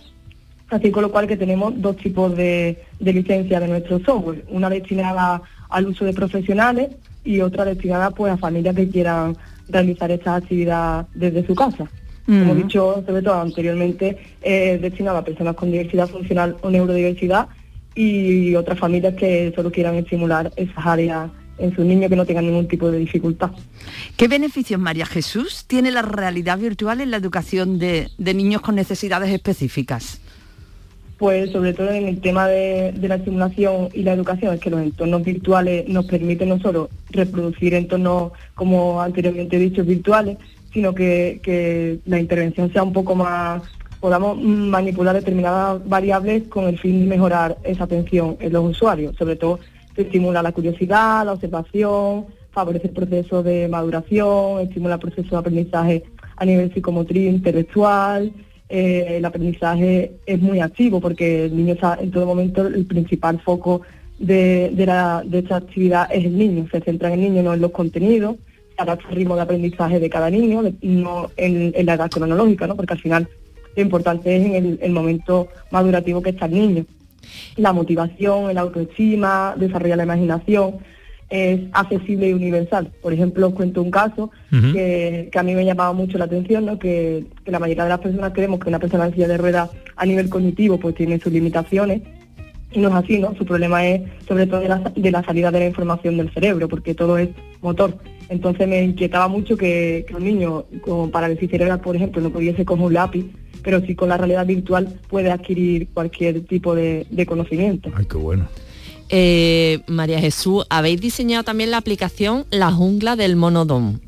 [0.69, 4.69] Así con lo cual que tenemos dos tipos de, de licencia de nuestro software, una
[4.69, 6.89] destinada al uso de profesionales
[7.23, 9.37] y otra destinada pues a familias que quieran
[9.69, 11.89] realizar esta actividad desde su casa.
[12.25, 17.47] Como he dicho, sobre todo anteriormente, eh, destinada a personas con diversidad funcional o neurodiversidad
[17.95, 22.45] y otras familias que solo quieran estimular esas áreas en sus niños que no tengan
[22.45, 23.51] ningún tipo de dificultad.
[24.17, 28.75] ¿Qué beneficios, María Jesús, tiene la realidad virtual en la educación de, de niños con
[28.75, 30.19] necesidades específicas?
[31.17, 34.71] Pues sobre todo en el tema de, de la estimulación y la educación, es que
[34.71, 40.39] los entornos virtuales nos permiten no solo reproducir entornos, como anteriormente he dicho, virtuales,
[40.73, 43.61] sino que, que la intervención sea un poco más,
[44.01, 49.15] podamos manipular determinadas variables con el fin de mejorar esa atención en los usuarios.
[49.15, 49.59] Sobre todo
[49.95, 55.37] se estimula la curiosidad, la observación, favorece el proceso de maduración, estimula el proceso de
[55.37, 56.03] aprendizaje
[56.35, 58.31] a nivel psicomotriz, intelectual,
[58.69, 63.39] eh, el aprendizaje es muy activo porque el niño está en todo momento el principal
[63.41, 63.81] foco
[64.17, 67.53] de, de, la- de esta actividad es el niño, se centra en el niño, no
[67.53, 68.37] en los contenidos,
[68.77, 72.75] adapta al ritmo de aprendizaje de cada niño, no en, en la edad cronológica, ¿no?
[72.75, 73.27] porque al final
[73.75, 76.85] lo importante es en el, el momento madurativo que está el niño.
[77.55, 80.77] La motivación, el autoestima, desarrolla la imaginación,
[81.29, 82.91] es accesible y universal.
[83.01, 86.65] Por ejemplo, os cuento un caso que, que a mí me llamaba mucho la atención,
[86.65, 86.77] ¿no?
[86.77, 89.69] que, que la mayoría de las personas creemos que una persona en silla de ruedas
[89.95, 92.01] a nivel cognitivo pues tiene sus limitaciones
[92.73, 93.35] y no es así, ¿no?
[93.35, 96.67] Su problema es sobre todo de la, de la salida de la información del cerebro,
[96.69, 97.29] porque todo es
[97.61, 97.97] motor.
[98.31, 102.63] Entonces me inquietaba mucho que, que un niño con parálisis cerebral, por ejemplo, no pudiese
[102.63, 103.25] coger un lápiz,
[103.61, 107.91] pero sí con la realidad virtual puede adquirir cualquier tipo de, de conocimiento.
[107.93, 108.47] Ay, qué bueno.
[109.09, 113.99] Eh, María Jesús, habéis diseñado también la aplicación La Jungla del Monodón.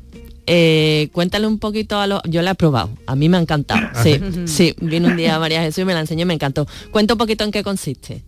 [0.46, 2.22] Eh, cuéntale un poquito a los...
[2.26, 3.80] Yo la he probado, a mí me ha encantado.
[3.92, 4.42] ¿Ah, Sí, sí?
[4.46, 6.66] sí, vino un día María Jesús y me la enseñó y me encantó.
[6.90, 8.22] Cuenta un poquito en qué consiste.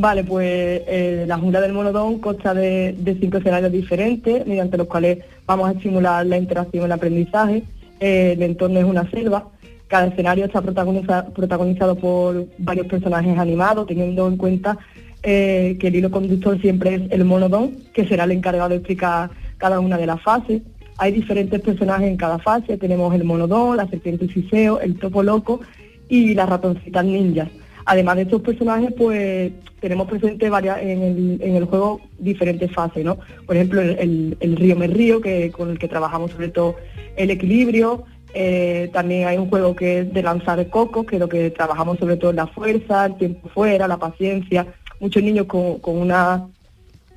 [0.00, 5.24] Vale, pues eh, la jungla del monodón consta de, cinco escenarios diferentes, mediante los cuales
[5.44, 7.64] vamos a estimular la interacción y el aprendizaje.
[7.98, 9.48] Eh, el entorno es una selva.
[9.88, 14.78] Cada escenario está protagoniza- protagonizado por varios personajes animados, teniendo en cuenta
[15.24, 19.30] eh, que el hilo conductor siempre es el monodón, que será el encargado de explicar
[19.56, 20.62] cada una de las fases.
[20.98, 22.78] Hay diferentes personajes en cada fase.
[22.78, 25.60] Tenemos el monodón, la serpiente Ciseo, el topo loco
[26.08, 27.48] y las ratoncitas ninjas.
[27.90, 33.16] Además de estos personajes, pues tenemos presente varias en el, juego diferentes fases, ¿no?
[33.46, 36.76] Por ejemplo, el, río me río, que con el que trabajamos sobre todo
[37.16, 38.04] el equilibrio.
[38.34, 41.98] Eh, también hay un juego que es de lanzar cocos, que es lo que trabajamos
[41.98, 44.66] sobre todo en la fuerza, el tiempo fuera, la paciencia.
[45.00, 46.46] Muchos niños con, con una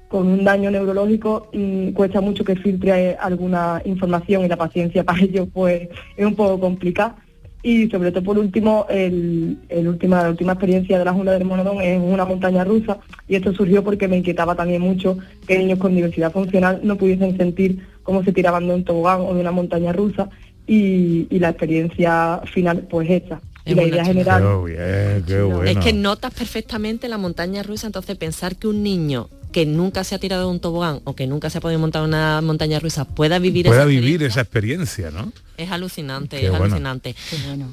[0.07, 5.21] con un daño neurológico mm, cuesta mucho que filtre alguna información y la paciencia para
[5.21, 7.17] ellos pues es un poco complicada
[7.63, 11.45] y sobre todo por último el, el última, la última experiencia de la Jungla del
[11.45, 12.97] Monodón es una montaña rusa
[13.27, 17.37] y esto surgió porque me inquietaba también mucho que niños con diversidad funcional no pudiesen
[17.37, 20.29] sentir cómo se tiraban de un tobogán o de una montaña rusa
[20.65, 23.09] y, y la experiencia final pues.
[23.09, 25.63] Y Es la idea general bien, qué bueno.
[25.63, 30.15] Es que notas perfectamente la montaña rusa, entonces pensar que un niño que nunca se
[30.15, 33.05] ha tirado de un tobogán o que nunca se ha podido montar una montaña rusa
[33.05, 35.31] pueda vivir Pueda esa vivir esa experiencia, ¿no?
[35.57, 36.65] Es alucinante, Qué es bueno.
[36.65, 37.15] alucinante.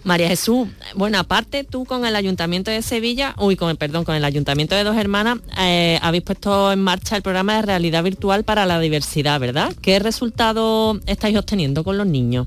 [0.04, 4.14] María Jesús, bueno, aparte tú con el Ayuntamiento de Sevilla, uy, con el, perdón, con
[4.14, 8.44] el Ayuntamiento de Dos Hermanas, eh, habéis puesto en marcha el programa de realidad virtual
[8.44, 9.72] para la diversidad, ¿verdad?
[9.80, 12.46] ¿Qué resultados estáis obteniendo con los niños?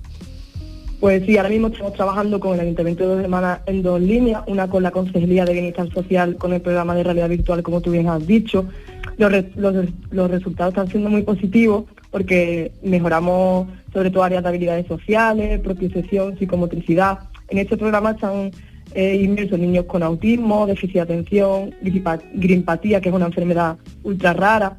[0.99, 4.43] Pues sí, ahora mismo estamos trabajando con el Ayuntamiento de Dos Hermanas en dos líneas,
[4.45, 7.89] una con la Consejería de Bienestar Social con el programa de realidad virtual, como tú
[7.89, 8.67] bien has dicho.
[9.29, 14.87] Los, los- los resultados están siendo muy positivos porque mejoramos sobre todo áreas de habilidades
[14.87, 17.19] sociales, propiocepción, psicomotricidad.
[17.49, 18.51] En este programa están
[18.93, 21.73] eh, inmersos niños con autismo, déficit de atención,
[22.33, 24.77] grimpatía, que es una enfermedad ultra rara,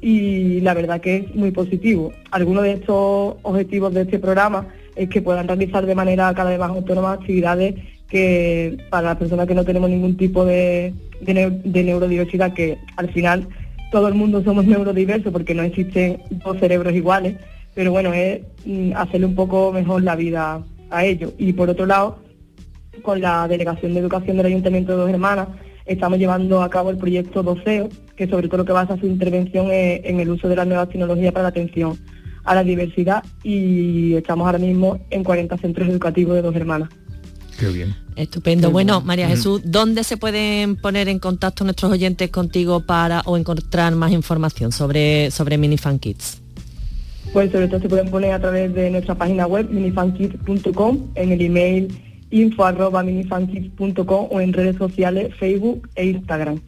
[0.00, 2.12] y la verdad que es muy positivo.
[2.30, 4.66] Algunos de estos objetivos de este programa
[4.96, 7.74] es que puedan realizar de manera cada vez más autónoma actividades
[8.08, 10.92] que para las personas que no tenemos ningún tipo de,
[11.22, 13.48] de neurodiversidad, que al final
[13.94, 17.36] todo el mundo somos neurodiversos porque no existen dos cerebros iguales,
[17.76, 21.32] pero bueno, es mm, hacerle un poco mejor la vida a ellos.
[21.38, 22.18] Y por otro lado,
[23.02, 25.46] con la Delegación de Educación del Ayuntamiento de Dos Hermanas,
[25.86, 29.70] estamos llevando a cabo el proyecto Doceo, que sobre todo lo que basa su intervención
[29.70, 31.96] es en el uso de las nuevas tecnologías para la atención
[32.42, 36.88] a la diversidad y estamos ahora mismo en 40 centros educativos de Dos Hermanas.
[37.58, 37.94] Qué bien.
[38.16, 38.70] Estupendo.
[38.70, 39.30] Bueno, María Mm.
[39.30, 44.72] Jesús, ¿dónde se pueden poner en contacto nuestros oyentes contigo para o encontrar más información
[44.72, 46.40] sobre, sobre Minifan Kids?
[47.32, 51.40] Pues sobre todo se pueden poner a través de nuestra página web minifankids.com, en el
[51.40, 51.88] email
[52.30, 56.60] info arroba minifankids.com o en redes sociales Facebook e Instagram.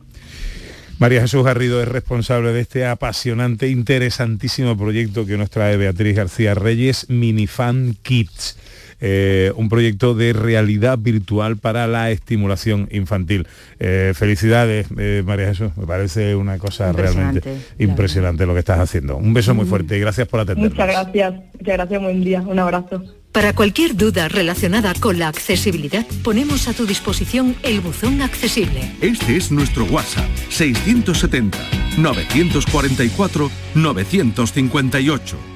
[0.98, 6.54] María Jesús Garrido es responsable de este apasionante, interesantísimo proyecto que nos trae Beatriz García
[6.54, 8.56] Reyes, Minifan Kids.
[9.00, 13.46] Eh, un proyecto de realidad virtual para la estimulación infantil.
[13.78, 18.80] Eh, felicidades, eh, María Jesús, me parece una cosa Impresionante, realmente impresionante lo que estás
[18.80, 19.16] haciendo.
[19.16, 19.68] Un beso muy Mm.
[19.68, 20.72] fuerte y gracias por atendernos.
[20.72, 23.02] Muchas gracias, muchas gracias, buen día, un abrazo.
[23.32, 28.80] Para cualquier duda relacionada con la accesibilidad, ponemos a tu disposición el buzón accesible.
[29.02, 31.58] Este es nuestro WhatsApp 670
[31.98, 35.55] 944 958.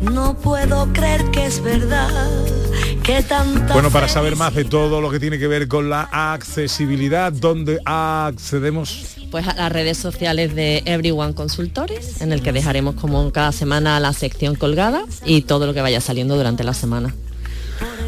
[0.00, 2.30] No puedo creer que es verdad
[3.02, 6.02] que tanta Bueno, para saber más de todo lo que tiene que ver con la
[6.12, 9.16] accesibilidad, ¿dónde accedemos?
[9.30, 13.98] Pues a las redes sociales de Everyone Consultores, en el que dejaremos como cada semana
[13.98, 17.14] la sección colgada y todo lo que vaya saliendo durante la semana.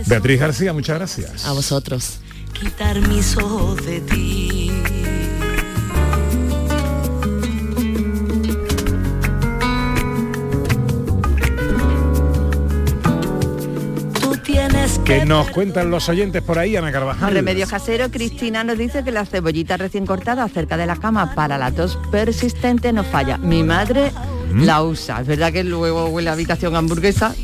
[0.07, 1.45] Beatriz García, muchas gracias.
[1.45, 2.20] A vosotros.
[2.53, 4.69] quitar mis ojos de ti.
[14.99, 17.32] Que nos cuentan los oyentes por ahí, Ana Carvajal.
[17.32, 21.59] Remedios caseros, Cristina nos dice que la cebollita recién cortada cerca de la cama para
[21.59, 23.38] la tos persistente no falla.
[23.38, 24.12] Mi madre
[24.55, 25.20] La usa.
[25.20, 27.34] Es verdad que luego huele a habitación hamburguesa.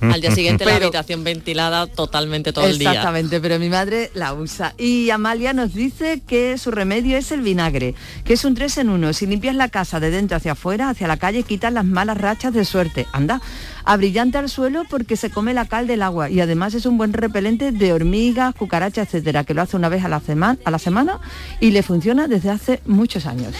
[0.00, 2.90] Al día siguiente la habitación ventilada totalmente todo el día.
[2.90, 4.74] Exactamente, pero mi madre la usa.
[4.78, 7.94] Y Amalia nos dice que su remedio es el vinagre,
[8.24, 9.12] que es un 3 en 1.
[9.12, 12.52] Si limpias la casa de dentro hacia afuera, hacia la calle, quitas las malas rachas
[12.52, 13.06] de suerte.
[13.12, 13.40] Anda,
[13.84, 17.12] abrillante al suelo porque se come la cal del agua y además es un buen
[17.12, 20.78] repelente de hormigas, cucarachas, etcétera, que lo hace una vez a la, semana a la
[20.78, 21.20] semana
[21.60, 23.54] y le funciona desde hace muchos años.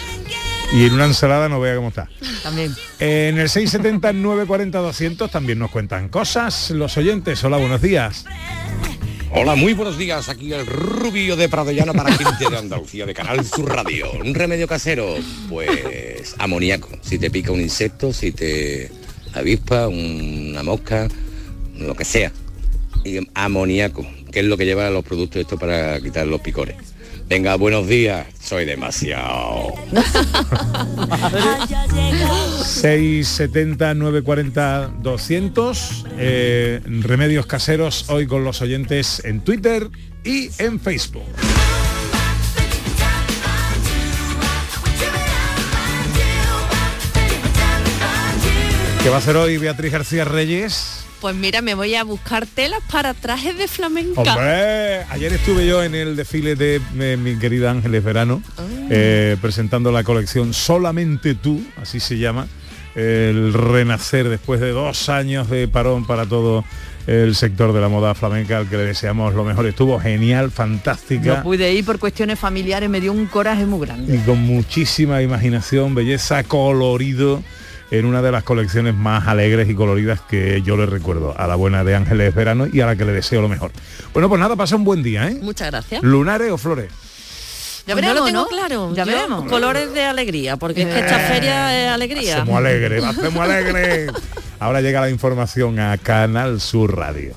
[0.72, 2.08] Y en una ensalada no vea cómo está.
[2.42, 2.74] También.
[2.98, 7.44] En el 670 940 200 también nos cuentan cosas los oyentes.
[7.44, 8.24] Hola, buenos días.
[9.34, 10.30] Hola, muy buenos días.
[10.30, 14.12] Aquí el Rubio de Pradollano para gente de Andalucía de Canal Sur Radio.
[14.12, 15.14] Un remedio casero,
[15.50, 16.88] pues amoníaco.
[17.02, 18.90] Si te pica un insecto, si te
[19.34, 21.08] avispa, una mosca,
[21.76, 22.32] lo que sea.
[23.04, 26.91] Y amoníaco, que es lo que lleva los productos estos para quitar los picores.
[27.28, 28.26] Venga, buenos días.
[28.40, 29.74] Soy demasiado.
[32.64, 39.88] 670 940 200 eh, remedios caseros hoy con los oyentes en Twitter
[40.24, 41.24] y en Facebook.
[49.02, 51.01] ¿Qué va a hacer hoy Beatriz García Reyes?
[51.22, 54.22] Pues mira, me voy a buscar telas para trajes de flamenca.
[54.22, 58.42] Hombre, ayer estuve yo en el desfile de eh, mi querida Ángeles Verano,
[58.90, 62.48] eh, presentando la colección Solamente tú, así se llama,
[62.96, 66.64] el renacer después de dos años de parón para todo
[67.06, 69.68] el sector de la moda flamenca, al que le deseamos lo mejor.
[69.68, 71.36] Estuvo genial, fantástica.
[71.36, 74.16] No pude ir por cuestiones familiares, me dio un coraje muy grande.
[74.16, 77.44] y con muchísima imaginación, belleza, colorido
[77.92, 81.56] en una de las colecciones más alegres y coloridas que yo le recuerdo a la
[81.56, 83.70] buena de Ángeles Verano y a la que le deseo lo mejor.
[84.14, 85.38] Bueno, pues nada, pasa un buen día, ¿eh?
[85.42, 86.02] Muchas gracias.
[86.02, 86.90] ¿Lunares o flores?
[87.86, 88.48] Ya Pues no lo veremos, tengo ¿no?
[88.48, 88.94] claro.
[88.94, 89.44] Ya Yo, veremos.
[89.44, 92.36] Colores de alegría, porque es que esta feria es alegría.
[92.36, 94.06] Hacemos alegre, hacemos alegre.
[94.58, 97.34] Ahora llega la información a Canal Sur Radio.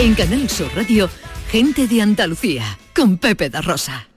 [0.00, 1.10] En Canal Sur Radio,
[1.50, 4.08] Gente de Andalucía, con Pepe da Rosa.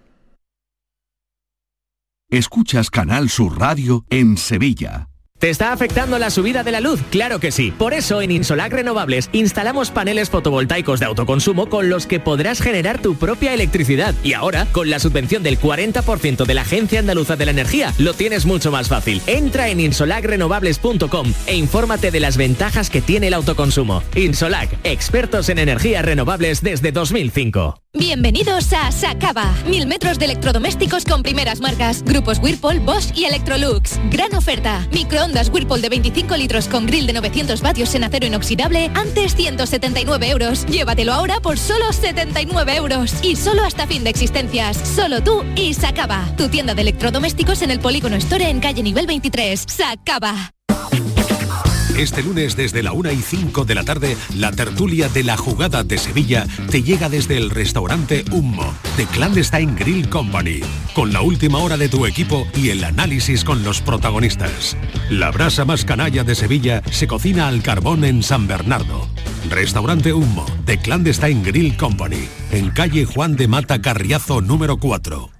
[2.29, 5.09] Escuchas Canal Sur Radio en Sevilla.
[5.43, 7.01] ¿Te está afectando la subida de la luz?
[7.11, 7.71] Claro que sí.
[7.71, 13.01] Por eso en Insolac Renovables instalamos paneles fotovoltaicos de autoconsumo con los que podrás generar
[13.01, 14.15] tu propia electricidad.
[14.23, 18.13] Y ahora, con la subvención del 40% de la Agencia Andaluza de la Energía, lo
[18.13, 19.21] tienes mucho más fácil.
[19.27, 24.01] Entra en insolacrenovables.com e infórmate de las ventajas que tiene el autoconsumo.
[24.15, 27.83] Insolac, expertos en energías renovables desde 2005.
[27.95, 29.53] Bienvenidos a Sacaba.
[29.67, 32.01] Mil metros de electrodomésticos con primeras marcas.
[32.01, 33.99] Grupos Whirlpool, Bosch y Electrolux.
[34.09, 34.87] Gran oferta.
[35.33, 38.91] Microondas Whirlpool de 25 litros con grill de 900 vatios en acero inoxidable.
[38.93, 40.63] Antes 179 euros.
[40.67, 43.15] Llévatelo ahora por solo 79 euros.
[43.23, 44.77] Y solo hasta fin de existencias.
[44.77, 46.23] Solo tú y Sacaba.
[46.37, 49.65] Tu tienda de electrodomésticos en el Polígono Store en calle nivel 23.
[49.67, 50.51] Sacaba.
[51.97, 55.83] Este lunes desde la 1 y 5 de la tarde, la tertulia de la jugada
[55.83, 60.61] de Sevilla te llega desde el restaurante Hummo, de Clandestine Grill Company,
[60.95, 64.75] con la última hora de tu equipo y el análisis con los protagonistas.
[65.11, 69.07] La brasa más canalla de Sevilla se cocina al carbón en San Bernardo.
[69.49, 75.32] Restaurante Hummo, de Clandestine Grill Company, en calle Juan de Mata Carriazo número 4.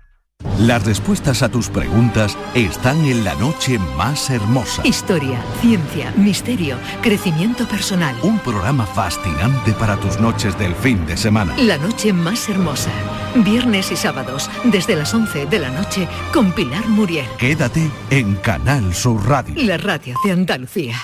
[0.60, 4.86] Las respuestas a tus preguntas están en la noche más hermosa.
[4.86, 8.16] Historia, ciencia, misterio, crecimiento personal.
[8.22, 11.56] Un programa fascinante para tus noches del fin de semana.
[11.58, 12.92] La noche más hermosa.
[13.36, 17.26] Viernes y sábados, desde las 11 de la noche, con Pilar Muriel.
[17.38, 19.56] Quédate en Canal Sur Radio.
[19.58, 20.96] La radio de Andalucía.